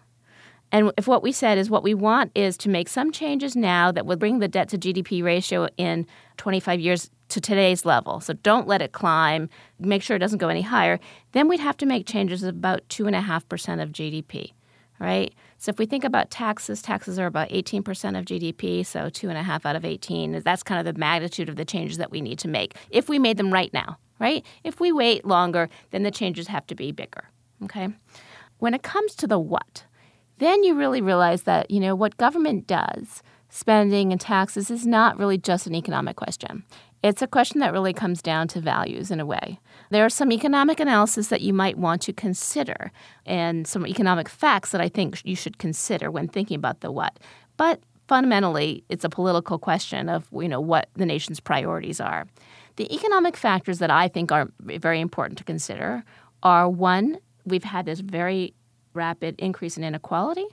and 0.72 0.92
if 0.98 1.08
what 1.08 1.24
we 1.24 1.32
said 1.32 1.58
is 1.58 1.70
what 1.70 1.84
we 1.84 1.94
want 1.94 2.32
is 2.36 2.58
to 2.58 2.70
make 2.70 2.90
some 2.90 3.12
changes 3.12 3.56
now 3.56 3.92
that 3.92 4.06
would 4.06 4.20
bring 4.20 4.40
the 4.40 4.48
debt 4.48 4.70
to 4.70 4.78
GDP 4.78 5.24
ratio 5.24 5.68
in 5.78 6.08
25 6.38 6.80
years 6.80 7.10
to 7.30 7.40
today's 7.40 7.86
level. 7.86 8.20
So 8.20 8.34
don't 8.34 8.68
let 8.68 8.82
it 8.82 8.92
climb, 8.92 9.50
make 9.80 10.02
sure 10.02 10.16
it 10.16 10.20
doesn't 10.20 10.40
go 10.40 10.50
any 10.50 10.64
higher. 10.64 11.00
Then 11.32 11.48
we'd 11.48 11.60
have 11.60 11.78
to 11.78 11.86
make 11.86 12.08
changes 12.08 12.44
of 12.44 12.56
about 12.56 12.88
2.5% 12.90 13.84
of 13.84 13.92
GDP, 13.92 14.54
right? 15.00 15.34
So 15.60 15.70
if 15.70 15.78
we 15.78 15.86
think 15.86 16.04
about 16.04 16.32
taxes, 16.32 16.82
taxes 16.82 17.20
are 17.20 17.28
about 17.28 17.50
18% 17.50 18.18
of 18.18 18.26
GDP, 18.26 18.84
so 18.86 19.10
2.5 19.10 19.66
out 19.66 19.76
of 19.76 19.86
18. 19.86 20.42
That's 20.44 20.64
kind 20.64 20.80
of 20.80 20.92
the 20.92 21.00
magnitude 21.00 21.50
of 21.50 21.56
the 21.56 21.66
changes 21.66 21.98
that 21.98 22.10
we 22.10 22.22
need 22.22 22.40
to 22.40 22.48
make 22.48 22.76
if 22.90 23.10
we 23.10 23.20
made 23.20 23.38
them 23.38 23.54
right 23.54 23.72
now, 23.74 23.98
right? 24.20 24.46
If 24.64 24.80
we 24.80 24.92
wait 24.92 25.26
longer, 25.26 25.70
then 25.92 26.04
the 26.04 26.12
changes 26.12 26.48
have 26.48 26.68
to 26.68 26.76
be 26.76 26.92
bigger, 26.92 27.30
okay? 27.64 27.90
When 28.60 28.74
it 28.74 28.84
comes 28.84 29.16
to 29.16 29.28
the 29.28 29.40
what, 29.40 29.86
then 30.38 30.64
you 30.64 30.76
really 30.76 31.02
realize 31.02 31.44
that, 31.44 31.72
you 31.72 31.80
know, 31.80 31.96
what 31.96 32.18
government 32.18 32.68
does, 32.68 33.24
spending 33.50 34.12
and 34.12 34.22
taxes, 34.22 34.70
is 34.70 34.86
not 34.86 35.18
really 35.18 35.38
just 35.38 35.68
an 35.68 35.76
economic 35.76 36.16
question. 36.16 36.64
It's 37.02 37.22
a 37.22 37.28
question 37.28 37.62
that 37.62 37.72
really 37.72 37.94
comes 37.94 38.22
down 38.22 38.50
to 38.50 38.60
values 38.60 39.10
in 39.10 39.22
a 39.22 39.26
way. 39.26 39.60
There 39.90 40.04
are 40.04 40.10
some 40.10 40.34
economic 40.34 40.82
analysis 40.82 41.30
that 41.30 41.42
you 41.42 41.54
might 41.54 41.78
want 41.78 42.02
to 42.04 42.14
consider 42.14 42.92
and 43.26 43.66
some 43.66 43.88
economic 43.88 44.28
facts 44.28 44.72
that 44.72 44.82
I 44.82 44.90
think 44.90 45.22
you 45.24 45.36
should 45.36 45.58
consider 45.58 46.12
when 46.12 46.28
thinking 46.28 46.56
about 46.56 46.82
the 46.82 46.92
what. 46.92 47.18
But 47.56 47.80
fundamentally, 48.10 48.84
it's 48.90 49.06
a 49.06 49.10
political 49.10 49.58
question 49.58 50.10
of, 50.10 50.28
you 50.34 50.50
know, 50.50 50.60
what 50.60 50.90
the 50.96 51.06
nation's 51.06 51.40
priorities 51.40 52.02
are. 52.02 52.28
The 52.80 52.96
economic 52.96 53.36
factors 53.36 53.80
that 53.80 53.92
I 53.92 54.08
think 54.08 54.32
are 54.32 54.50
very 54.62 55.02
important 55.02 55.38
to 55.40 55.44
consider 55.44 56.06
are 56.44 56.70
one, 56.70 57.18
we've 57.44 57.66
had 57.66 57.86
this 57.86 58.00
very 58.00 58.54
rapid 58.94 59.36
increase 59.38 59.76
in 59.76 59.84
inequality. 59.84 60.46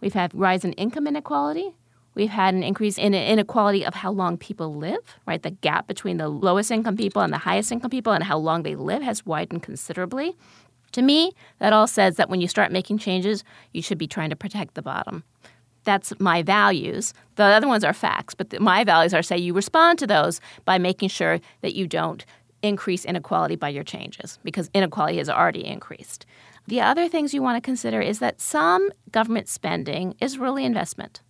We've 0.00 0.14
had 0.14 0.32
rise 0.32 0.64
in 0.64 0.74
income 0.74 1.08
inequality. 1.08 1.74
We've 2.14 2.30
had 2.30 2.54
an 2.54 2.62
increase 2.62 2.98
in 2.98 3.14
inequality 3.14 3.84
of 3.84 3.94
how 3.94 4.12
long 4.12 4.38
people 4.38 4.72
live, 4.72 5.18
right? 5.26 5.42
The 5.42 5.50
gap 5.50 5.88
between 5.88 6.18
the 6.18 6.28
lowest 6.28 6.70
income 6.70 6.96
people 6.96 7.20
and 7.20 7.32
the 7.32 7.38
highest 7.38 7.72
income 7.72 7.90
people 7.90 8.12
and 8.12 8.22
how 8.22 8.38
long 8.38 8.62
they 8.62 8.76
live 8.76 9.02
has 9.02 9.26
widened 9.26 9.64
considerably. 9.64 10.36
To 10.92 11.02
me, 11.02 11.32
that 11.58 11.72
all 11.72 11.88
says 11.88 12.14
that 12.14 12.30
when 12.30 12.40
you 12.40 12.46
start 12.46 12.70
making 12.70 12.98
changes, 12.98 13.42
you 13.72 13.82
should 13.82 13.98
be 13.98 14.06
trying 14.06 14.30
to 14.30 14.36
protect 14.36 14.74
the 14.74 14.82
bottom. 14.82 15.24
That's 15.84 16.12
my 16.20 16.42
values. 16.42 17.12
The 17.36 17.44
other 17.44 17.68
ones 17.68 17.84
are 17.84 17.92
facts, 17.92 18.34
but 18.34 18.50
the, 18.50 18.60
my 18.60 18.84
values 18.84 19.14
are 19.14 19.22
say 19.22 19.36
you 19.38 19.54
respond 19.54 19.98
to 20.00 20.06
those 20.06 20.40
by 20.64 20.78
making 20.78 21.08
sure 21.08 21.40
that 21.62 21.74
you 21.74 21.86
don't 21.86 22.24
increase 22.62 23.04
inequality 23.04 23.56
by 23.56 23.68
your 23.68 23.82
changes 23.82 24.38
because 24.44 24.70
inequality 24.72 25.18
has 25.18 25.28
already 25.28 25.64
increased. 25.64 26.24
The 26.68 26.80
other 26.80 27.08
things 27.08 27.34
you 27.34 27.42
want 27.42 27.56
to 27.56 27.60
consider 27.60 28.00
is 28.00 28.20
that 28.20 28.40
some 28.40 28.90
government 29.10 29.48
spending 29.48 30.14
is 30.20 30.38
really 30.38 30.64
investment, 30.64 31.20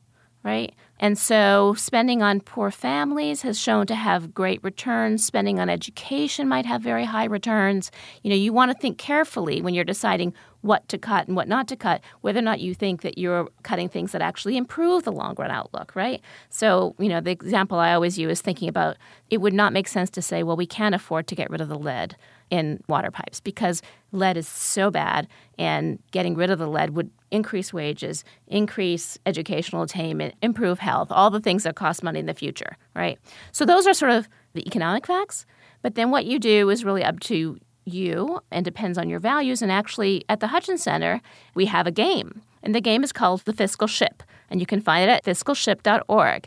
right? 0.43 0.75
And 1.03 1.19
so 1.19 1.75
spending 1.75 2.23
on 2.23 2.41
poor 2.41 2.71
families 2.71 3.43
has 3.43 3.59
shown 3.59 3.89
to 3.89 3.95
have 3.97 4.33
great 4.33 4.63
returns. 4.63 5.27
Spending 5.27 5.59
on 5.59 5.69
education 5.69 6.47
might 6.47 6.65
have 6.65 6.81
very 6.81 7.05
high 7.05 7.25
returns. 7.25 7.91
You 8.23 8.31
know, 8.31 8.37
you 8.37 8.53
want 8.53 8.71
to 8.71 8.79
think 8.79 8.99
carefully 8.99 9.61
when 9.61 9.75
you're 9.75 9.83
deciding 9.83 10.33
what 10.61 10.87
to 10.89 10.99
cut 10.99 11.27
and 11.27 11.35
what 11.37 11.49
not 11.49 11.67
to 11.67 11.75
cut, 11.75 12.03
whether 12.21 12.39
or 12.39 12.43
not 12.43 12.61
you 12.61 12.73
think 12.73 13.03
that 13.03 13.19
you're 13.19 13.49
cutting 13.65 13.89
things 13.89 14.13
that 14.13 14.23
actually 14.23 14.57
improve 14.57 15.03
the 15.03 15.11
long 15.11 15.35
run 15.37 15.51
outlook, 15.51 15.97
right? 15.97 16.21
So, 16.51 16.95
you 17.01 17.09
know, 17.09 17.21
the 17.21 17.33
example 17.33 17.81
I 17.81 17.95
always 17.95 18.17
use 18.17 18.31
is 18.31 18.41
thinking 18.41 18.69
about 18.69 18.97
it 19.29 19.41
would 19.41 19.55
not 19.55 19.73
make 19.73 19.89
sense 19.89 20.09
to 20.11 20.23
say, 20.23 20.45
well, 20.45 20.57
we 20.57 20.67
can't 20.67 20.95
afford 20.95 21.27
to 21.27 21.35
get 21.35 21.51
rid 21.51 21.61
of 21.61 21.69
the 21.69 21.79
lead 21.79 22.15
in 22.49 22.81
water 22.87 23.11
pipes 23.11 23.41
because 23.41 23.83
lead 24.13 24.37
is 24.37 24.47
so 24.47 24.91
bad, 24.91 25.27
and 25.59 25.99
getting 26.11 26.35
rid 26.35 26.51
of 26.51 26.59
the 26.59 26.69
lead 26.69 26.91
would 26.91 27.11
increase 27.31 27.73
wages, 27.73 28.25
increase 28.47 29.19
educational 29.25 29.83
attainment, 29.83 30.35
improve 30.43 30.79
health, 30.79 30.92
all 31.11 31.31
the 31.31 31.41
things 31.41 31.65
that 31.65 31.77
cost 31.77 32.03
money 32.03 32.21
in 32.21 32.27
the 32.27 32.35
future, 32.35 32.77
right? 32.95 33.19
So 33.53 33.65
those 33.65 33.87
are 33.87 33.95
sort 33.95 34.13
of 34.13 34.29
the 34.55 34.67
economic 34.67 35.07
facts. 35.07 35.47
But 35.83 35.95
then 35.95 36.11
what 36.11 36.27
you 36.27 36.39
do 36.39 36.71
is 36.71 36.85
really 36.85 37.05
up 37.05 37.21
to 37.21 37.59
you 37.85 38.41
and 38.51 38.65
depends 38.65 38.99
on 38.99 39.09
your 39.09 39.19
values. 39.19 39.63
And 39.63 39.73
actually, 39.73 40.25
at 40.29 40.41
the 40.41 40.49
Hutchins 40.49 40.83
Center, 40.83 41.21
we 41.55 41.67
have 41.67 41.87
a 41.87 41.91
game. 41.91 42.43
And 42.63 42.75
the 42.75 42.81
game 42.81 43.03
is 43.03 43.13
called 43.13 43.45
The 43.45 43.53
Fiscal 43.53 43.89
Ship. 43.89 44.23
And 44.51 44.61
you 44.61 44.67
can 44.67 44.81
find 44.81 45.09
it 45.09 45.13
at 45.13 45.25
fiscalship.org. 45.25 46.47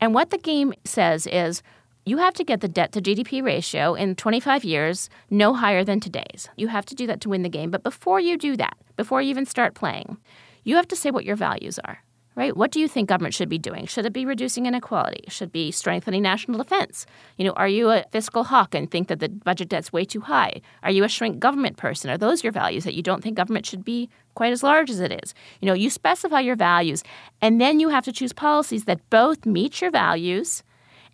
And 0.00 0.14
what 0.14 0.30
the 0.30 0.38
game 0.38 0.72
says 0.84 1.26
is 1.26 1.62
you 2.06 2.16
have 2.16 2.32
to 2.34 2.44
get 2.44 2.62
the 2.62 2.68
debt 2.68 2.92
to 2.92 3.02
GDP 3.02 3.42
ratio 3.42 3.94
in 3.94 4.16
25 4.16 4.64
years 4.64 5.10
no 5.28 5.52
higher 5.52 5.84
than 5.84 6.00
today's. 6.00 6.48
You 6.56 6.68
have 6.68 6.86
to 6.86 6.94
do 6.94 7.06
that 7.06 7.20
to 7.22 7.28
win 7.28 7.42
the 7.42 7.50
game. 7.50 7.70
But 7.70 7.82
before 7.82 8.20
you 8.20 8.38
do 8.38 8.56
that, 8.56 8.76
before 8.96 9.20
you 9.20 9.28
even 9.28 9.44
start 9.44 9.74
playing, 9.74 10.16
you 10.64 10.76
have 10.76 10.88
to 10.88 10.96
say 10.96 11.10
what 11.10 11.26
your 11.26 11.36
values 11.36 11.78
are 11.84 12.02
right? 12.36 12.56
What 12.56 12.70
do 12.70 12.80
you 12.80 12.88
think 12.88 13.08
government 13.08 13.34
should 13.34 13.48
be 13.48 13.58
doing? 13.58 13.86
Should 13.86 14.06
it 14.06 14.12
be 14.12 14.24
reducing 14.24 14.66
inequality? 14.66 15.24
Should 15.28 15.48
it 15.48 15.52
be 15.52 15.70
strengthening 15.70 16.22
national 16.22 16.58
defense? 16.58 17.06
You 17.36 17.44
know, 17.44 17.52
are 17.52 17.68
you 17.68 17.90
a 17.90 18.04
fiscal 18.12 18.44
hawk 18.44 18.74
and 18.74 18.90
think 18.90 19.08
that 19.08 19.20
the 19.20 19.28
budget 19.28 19.68
debt's 19.68 19.92
way 19.92 20.04
too 20.04 20.20
high? 20.20 20.60
Are 20.82 20.90
you 20.90 21.04
a 21.04 21.08
shrink 21.08 21.38
government 21.38 21.76
person? 21.76 22.10
Are 22.10 22.18
those 22.18 22.42
your 22.42 22.52
values 22.52 22.84
that 22.84 22.94
you 22.94 23.02
don't 23.02 23.22
think 23.22 23.36
government 23.36 23.66
should 23.66 23.84
be 23.84 24.08
quite 24.34 24.52
as 24.52 24.62
large 24.62 24.90
as 24.90 25.00
it 25.00 25.12
is? 25.24 25.34
You 25.60 25.66
know, 25.66 25.74
you 25.74 25.90
specify 25.90 26.40
your 26.40 26.56
values 26.56 27.02
and 27.42 27.60
then 27.60 27.80
you 27.80 27.88
have 27.88 28.04
to 28.04 28.12
choose 28.12 28.32
policies 28.32 28.84
that 28.84 29.08
both 29.10 29.44
meet 29.44 29.80
your 29.80 29.90
values 29.90 30.62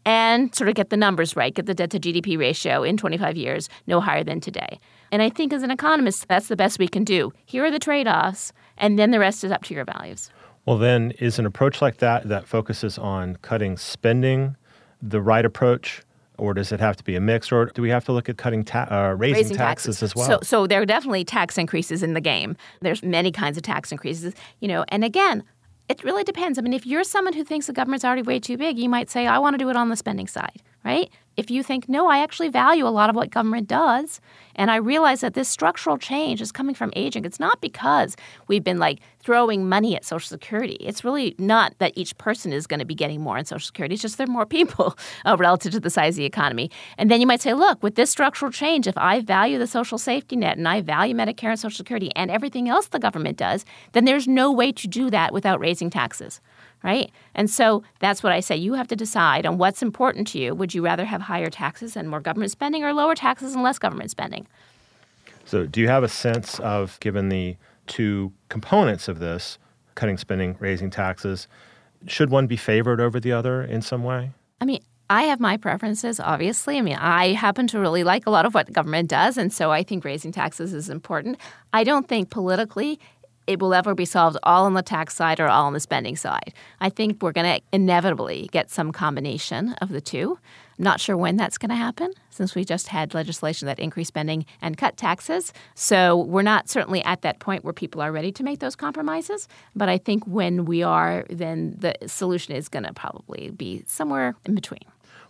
and 0.07 0.55
sort 0.55 0.69
of 0.69 0.77
get 0.77 0.91
the 0.91 0.97
numbers 0.97 1.35
right, 1.35 1.53
get 1.53 1.67
the 1.67 1.75
debt 1.75 1.91
to 1.91 1.99
GDP 1.99 2.39
ratio 2.39 2.85
in 2.85 2.97
25 2.97 3.37
years 3.37 3.69
no 3.89 4.01
higher 4.01 4.23
than 4.23 4.41
today. 4.41 4.79
And 5.11 5.21
I 5.21 5.29
think 5.29 5.53
as 5.53 5.63
an 5.63 5.71
economist, 5.71 6.29
that's 6.29 6.49
the 6.49 6.57
best 6.57 6.79
we 6.79 6.89
can 6.89 7.03
do. 7.05 7.33
Here 7.45 7.65
are 7.65 7.71
the 7.71 7.79
trade 7.79 8.07
offs, 8.07 8.53
and 8.79 8.99
then 8.99 9.11
the 9.11 9.19
rest 9.19 9.45
is 9.45 9.51
up 9.51 9.65
to 9.65 9.75
your 9.75 9.85
values. 9.85 10.31
Well, 10.67 10.79
then, 10.79 11.13
is 11.13 11.39
an 11.39 11.47
approach 11.47 11.81
like 11.81 11.99
that 11.99 12.29
that 12.29 12.47
focuses 12.47 12.99
on 12.99 13.37
cutting 13.43 13.77
spending 13.77 14.57
the 15.01 15.21
right 15.21 15.45
approach? 15.45 16.03
Or 16.39 16.53
does 16.53 16.71
it 16.71 16.81
have 16.81 16.97
to 16.97 17.05
be 17.05 17.17
a 17.17 17.21
mix, 17.21 17.51
or 17.51 17.67
do 17.67 17.81
we 17.81 17.89
have 17.89 18.05
to 18.05 18.13
look 18.13 18.29
at 18.29 18.37
cutting 18.37 18.63
ta- 18.63 18.89
uh, 18.91 19.15
raising, 19.17 19.37
raising 19.37 19.57
taxes, 19.57 20.01
taxes, 20.01 20.03
as 20.03 20.15
well? 20.15 20.27
So, 20.27 20.39
so 20.43 20.67
there 20.67 20.83
are 20.83 20.85
definitely 20.85 21.25
tax 21.25 21.57
increases 21.57 22.03
in 22.03 22.13
the 22.13 22.21
game. 22.21 22.59
There's 22.83 23.03
many 23.03 23.33
kinds 23.33 23.57
of 23.57 23.63
tax 23.63 23.91
increases, 23.91 24.35
you 24.61 24.69
know. 24.69 24.85
And 24.89 25.03
again, 25.03 25.45
it 25.89 26.05
really 26.05 26.25
depends. 26.25 26.59
I 26.59 26.63
mean, 26.63 26.75
if 26.75 26.85
you're 26.85 27.05
someone 27.05 27.33
who 27.33 27.43
thinks 27.43 27.69
the 27.69 27.73
government's 27.73 28.05
already 28.05 28.21
way 28.21 28.39
too 28.39 28.59
big, 28.59 28.79
you 28.79 28.89
might 28.89 29.09
say, 29.09 29.27
I 29.27 29.39
want 29.39 29.55
to 29.55 29.59
do 29.59 29.71
it 29.71 29.77
on 29.77 29.89
the 29.89 29.97
spending 29.97 30.27
side, 30.27 30.63
right? 30.85 31.09
If 31.37 31.51
you 31.51 31.63
think, 31.63 31.89
no, 31.89 32.09
I 32.09 32.19
actually 32.19 32.49
value 32.49 32.87
a 32.87 32.89
lot 32.89 33.11
of 33.11 33.17
what 33.17 33.31
government 33.31 33.69
does, 33.69 34.21
and 34.55 34.71
I 34.71 34.77
realize 34.77 35.21
that 35.21 35.35
this 35.35 35.49
structural 35.49 35.99
change 35.99 36.41
is 36.41 36.51
coming 36.51 36.75
from 36.75 36.93
aging, 36.97 37.25
it's 37.25 37.39
not 37.39 37.61
because 37.61 38.17
we've 38.49 38.65
been 38.65 38.79
like 38.79 39.01
throwing 39.21 39.69
money 39.69 39.95
at 39.95 40.05
Social 40.05 40.29
Security. 40.29 40.77
It's 40.81 41.05
really 41.05 41.35
not 41.39 41.75
that 41.79 41.93
each 41.95 42.17
person 42.17 42.53
is 42.53 42.67
going 42.67 42.81
to 42.81 42.87
be 42.87 42.95
getting 42.95 43.21
more 43.21 43.37
in 43.37 43.45
Social 43.45 43.67
Security. 43.67 43.95
It's 43.95 44.03
just 44.03 44.19
there 44.19 44.27
are 44.27 44.31
more 44.31 44.47
people 44.47 44.97
uh, 45.27 45.37
relative 45.39 45.73
to 45.73 45.81
the 45.81 45.91
size 45.91 46.15
of 46.15 46.19
the 46.19 46.25
economy. 46.25 46.71
And 46.97 47.11
then 47.11 47.21
you 47.21 47.27
might 47.27 47.43
say, 47.43 47.53
look, 47.53 47.83
with 47.83 47.97
this 47.97 48.11
structural 48.11 48.51
change, 48.51 48.87
if 48.87 48.97
I 48.97 49.21
value 49.21 49.59
the 49.59 49.67
social 49.67 49.99
safety 49.99 50.37
net 50.37 50.57
and 50.57 50.67
I 50.67 50.81
value 50.81 51.15
Medicare 51.15 51.51
and 51.51 51.61
Social 51.61 51.77
Security 51.77 52.11
and 52.17 52.31
everything 52.31 52.69
else 52.69 52.87
the 52.87 52.99
government 52.99 53.37
does, 53.37 53.65
then 53.93 54.05
there's 54.05 54.27
no 54.27 54.51
way 54.51 54.73
to 54.73 54.89
do 54.89 55.11
that 55.11 55.33
without 55.33 55.61
raising 55.61 55.91
taxes 55.91 56.41
right? 56.87 57.11
And 57.35 57.51
so 57.51 57.83
that's 57.99 58.23
what 58.23 58.33
I 58.33 58.39
say. 58.39 58.57
You 58.57 58.75
have 58.75 58.87
to 58.89 58.97
decide 58.97 59.45
on 59.45 59.59
what's 59.59 59.83
important 59.83 60.29
to 60.29 60.39
you. 60.39 60.55
Would 60.55 60.73
you 60.73 60.85
rather 60.85 61.05
have 61.05 61.23
higher 61.23 61.51
taxes 61.51 61.97
and 61.97 62.09
more 62.09 62.21
government 62.21 62.53
spending 62.53 62.85
or 62.85 62.95
lower 62.95 63.17
taxes 63.17 63.55
and 63.55 63.63
less 63.65 63.81
government 63.81 64.13
spending? 64.13 64.47
So, 65.45 65.67
do 65.67 65.81
you 65.81 65.89
have 65.89 66.05
a 66.05 66.09
sense 66.09 66.61
of, 66.61 66.99
given 67.01 67.29
the 67.29 67.57
two 67.87 68.33
components 68.49 69.09
of 69.09 69.19
this, 69.19 69.59
cutting 69.97 70.17
spending, 70.17 70.57
raising 70.61 70.91
taxes, 70.91 71.49
should 72.07 72.31
one 72.31 72.47
be 72.47 72.57
favored 72.57 73.01
over 73.01 73.19
the 73.19 73.33
other 73.33 73.63
in 73.63 73.83
some 73.83 74.05
way? 74.05 74.31
I 74.61 74.65
mean, 74.65 74.81
I 75.09 75.23
have 75.25 75.39
my 75.39 75.57
preferences, 75.57 76.19
obviously. 76.19 76.79
I 76.79 76.81
mean, 76.81 76.97
I 76.97 77.33
happen 77.33 77.69
to 77.69 77.79
really 77.79 78.03
like 78.03 78.27
a 78.27 78.31
lot 78.31 78.45
of 78.45 78.55
what 78.55 78.73
government 78.73 79.09
does, 79.09 79.37
and 79.39 79.53
so 79.53 79.71
I 79.71 79.85
think 79.85 80.05
raising 80.05 80.33
taxes 80.33 80.73
is 80.75 80.89
important. 80.89 81.39
I 81.73 81.85
don't 81.85 82.09
think 82.09 82.31
politically 82.31 82.99
it 83.47 83.61
will 83.61 83.75
ever 83.75 83.95
be 83.95 84.05
solved 84.05 84.37
all 84.43 84.65
on 84.65 84.75
the 84.75 84.83
tax 84.83 85.15
side 85.15 85.41
or 85.41 85.49
all 85.49 85.67
on 85.67 85.73
the 85.73 85.81
spending 85.81 86.17
side. 86.17 86.53
I 86.81 86.89
think 86.89 87.23
we're 87.23 87.33
going 87.33 87.61
to 87.61 87.65
inevitably 87.73 88.49
get 88.53 88.71
some 88.71 88.93
combination 88.93 89.75
of 89.81 89.91
the 89.91 90.01
two. 90.01 90.39
Not 90.79 91.01
sure 91.01 91.17
when 91.17 91.37
that's 91.37 91.57
going 91.57 91.71
to 91.71 91.77
happen 91.77 92.13
since 92.29 92.55
we 92.55 92.65
just 92.65 92.89
had 92.89 93.15
legislation 93.15 93.67
that 93.67 93.79
increased 93.79 94.09
spending 94.09 94.45
and 94.61 94.77
cut 94.77 94.99
taxes. 94.99 95.55
So 95.75 96.19
we're 96.19 96.43
not 96.43 96.69
certainly 96.69 97.03
at 97.05 97.23
that 97.23 97.39
point 97.39 97.65
where 97.65 97.73
people 97.73 98.03
are 98.03 98.13
ready 98.13 98.31
to 98.33 98.43
make 98.43 98.59
those 98.59 98.77
compromises. 98.77 99.49
But 99.75 99.89
I 99.89 99.97
think 99.97 100.27
when 100.27 100.67
we 100.67 100.83
are, 100.83 101.25
then 101.31 101.77
the 101.79 101.95
solution 102.07 102.55
is 102.55 102.69
going 102.69 102.85
to 102.85 102.93
probably 102.93 103.51
be 103.51 103.85
somewhere 103.87 104.35
in 104.45 104.55
between. 104.55 104.83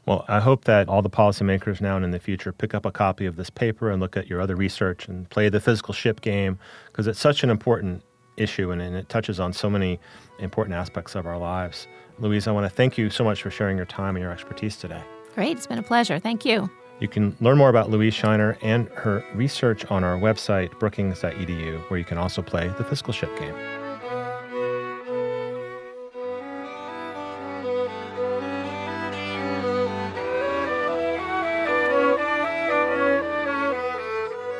Well, 0.07 0.25
I 0.29 0.38
hope 0.38 0.64
that 0.64 0.88
all 0.88 1.03
the 1.03 1.11
policymakers 1.11 1.81
now 1.81 1.97
and 1.97 2.05
in 2.05 2.12
the 2.12 2.21
future 2.21 2.53
pick 2.53 2.75
up 2.75 2.87
a 2.87 2.92
copy 2.92 3.27
of 3.27 3.35
this 3.35 3.51
paper 3.51 3.90
and 3.90 4.01
look 4.01 4.16
at 4.16 4.29
your 4.29 4.40
other 4.40 4.55
research 4.55 5.09
and 5.09 5.29
play 5.31 5.49
the 5.49 5.61
fiscal 5.61 5.92
ship 5.92 6.21
game 6.21 6.59
because 6.87 7.09
it's 7.09 7.19
such 7.19 7.42
an 7.42 7.51
important 7.51 8.03
issue 8.37 8.71
and, 8.71 8.81
and, 8.81 8.95
it 8.95 9.09
touches 9.09 9.40
on 9.40 9.53
so 9.53 9.69
many 9.69 9.99
important 10.38 10.77
aspects 10.77 11.14
of 11.14 11.27
our 11.27 11.38
lives. 11.38 11.88
Louise, 12.19 12.47
I 12.47 12.53
want 12.53 12.64
to 12.66 12.71
thank 12.71 12.97
you 12.97 13.11
so 13.11 13.25
much 13.25 13.42
for 13.42 13.51
sharing 13.51 13.77
your 13.77 13.87
time 13.87 14.14
and 14.14 14.23
your 14.23 14.31
expertise 14.31 14.77
today. 14.77 15.03
Great. 15.35 15.57
It's 15.57 15.66
been 15.66 15.79
a 15.79 15.83
pleasure. 15.83 16.19
Thank 16.19 16.45
you. 16.45 16.71
You 17.01 17.09
can 17.09 17.37
learn 17.40 17.59
more 17.59 17.69
about 17.69 17.90
Louise 17.90 18.14
Sheiner 18.14 18.57
and 18.62 18.88
her 18.90 19.25
research 19.35 19.85
on 19.87 20.05
our 20.05 20.16
website, 20.16 20.79
brookings.edu, 20.79 21.90
where 21.90 21.99
you 21.99 22.05
can 22.05 22.16
also 22.16 22.42
play 22.42 22.69
the 22.79 22.85
fiscal 22.85 23.12
ship 23.12 23.37
game. 23.38 23.55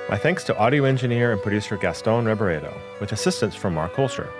My 0.09 0.17
thanks 0.17 0.45
to 0.45 0.57
audio 0.57 0.85
engineer 0.85 1.33
and 1.33 1.43
producer 1.43 1.77
Gaston 1.77 2.27
Reboredo, 2.27 2.73
with 3.01 3.11
assistance 3.11 3.57
from 3.57 3.75
Mark 3.75 3.95
Hoelscher, 3.95 4.31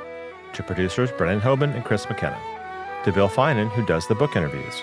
to 0.53 0.63
producers 0.63 1.11
Brennan 1.11 1.41
Hoban 1.41 1.75
and 1.75 1.85
Chris 1.85 2.09
McKenna, 2.09 2.41
to 3.05 3.11
Bill 3.11 3.29
Finan, 3.29 3.69
who 3.71 3.85
does 3.85 4.07
the 4.07 4.15
book 4.15 4.37
interviews, 4.37 4.81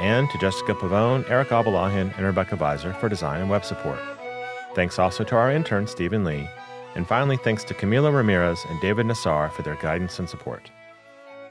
and 0.00 0.28
to 0.30 0.38
Jessica 0.38 0.74
Pavone, 0.74 1.24
Eric 1.30 1.50
Abalahin, 1.50 2.12
and 2.16 2.26
Rebecca 2.26 2.56
Viser 2.56 2.98
for 2.98 3.08
design 3.08 3.42
and 3.42 3.48
web 3.48 3.64
support. 3.64 4.00
Thanks 4.74 4.98
also 4.98 5.22
to 5.22 5.36
our 5.36 5.52
intern, 5.52 5.86
Stephen 5.86 6.24
Lee, 6.24 6.48
and 6.96 7.06
finally 7.06 7.36
thanks 7.36 7.62
to 7.62 7.74
Camila 7.74 8.12
Ramirez 8.12 8.58
and 8.68 8.80
David 8.80 9.06
Nassar 9.06 9.52
for 9.52 9.62
their 9.62 9.76
guidance 9.76 10.18
and 10.18 10.28
support. 10.28 10.68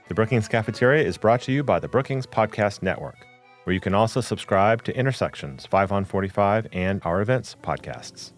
The 0.09 0.13
Brookings 0.13 0.49
Cafeteria 0.49 1.05
is 1.05 1.17
brought 1.17 1.41
to 1.43 1.53
you 1.53 1.63
by 1.63 1.79
the 1.79 1.87
Brookings 1.87 2.27
Podcast 2.27 2.83
Network, 2.83 3.25
where 3.63 3.73
you 3.73 3.79
can 3.79 3.93
also 3.93 4.19
subscribe 4.19 4.83
to 4.83 4.97
Intersections 4.97 5.65
5 5.65 5.93
on 5.93 6.03
45 6.03 6.67
and 6.73 7.01
our 7.05 7.21
events 7.21 7.55
podcasts. 7.63 8.33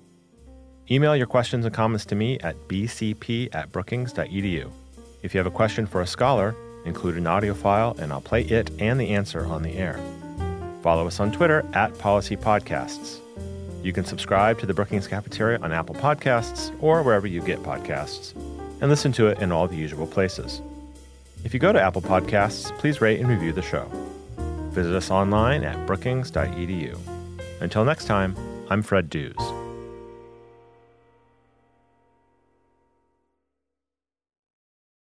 Email 0.92 1.16
your 1.16 1.28
questions 1.28 1.66
and 1.66 1.74
comments 1.74 2.06
to 2.06 2.16
me 2.16 2.40
at 2.40 2.56
bcp 2.68 3.54
at 3.54 3.72
brookings.edu. 3.72 4.72
If 5.22 5.34
you 5.34 5.38
have 5.38 5.48
a 5.48 5.52
question 5.52 5.86
for 5.86 6.02
a 6.02 6.08
scholar, 6.08 6.56
include 6.86 7.18
an 7.18 7.28
audio 7.28 7.54
file 7.54 7.96
and 8.00 8.12
I'll 8.12 8.22
play 8.22 8.42
it 8.42 8.72
and 8.80 9.00
the 9.00 9.10
answer 9.10 9.46
on 9.46 9.62
the 9.62 9.78
air. 9.78 10.00
Follow 10.82 11.06
us 11.06 11.20
on 11.20 11.32
Twitter 11.32 11.64
at 11.74 11.96
Policy 12.00 12.36
Podcasts. 12.36 13.20
You 13.84 13.94
can 13.94 14.04
subscribe 14.04 14.60
to 14.60 14.66
the 14.66 14.74
Brookings 14.74 15.08
Cafeteria 15.08 15.60
on 15.60 15.72
Apple 15.72 15.96
Podcasts 15.96 16.76
or 16.82 17.04
wherever 17.04 17.28
you 17.28 17.42
get 17.42 17.62
podcasts, 17.64 18.34
and 18.82 18.90
listen 18.90 19.12
to 19.14 19.28
it 19.28 19.40
in 19.40 19.52
all 19.52 19.68
the 19.68 19.76
usual 19.76 20.08
places. 20.08 20.62
If 21.44 21.54
you 21.54 21.60
go 21.60 21.72
to 21.72 21.82
Apple 21.82 22.02
Podcasts, 22.02 22.78
please 22.80 23.00
rate 23.00 23.20
and 23.20 23.30
review 23.30 23.54
the 23.54 23.62
show. 23.62 23.86
Visit 24.72 24.96
us 24.96 25.12
online 25.12 25.64
at 25.64 25.86
brookings.edu. 25.86 26.98
Until 27.62 27.86
next 27.86 28.06
time, 28.06 28.36
I'm 28.70 28.82
Fred 28.82 29.10
Dews. 29.10 29.59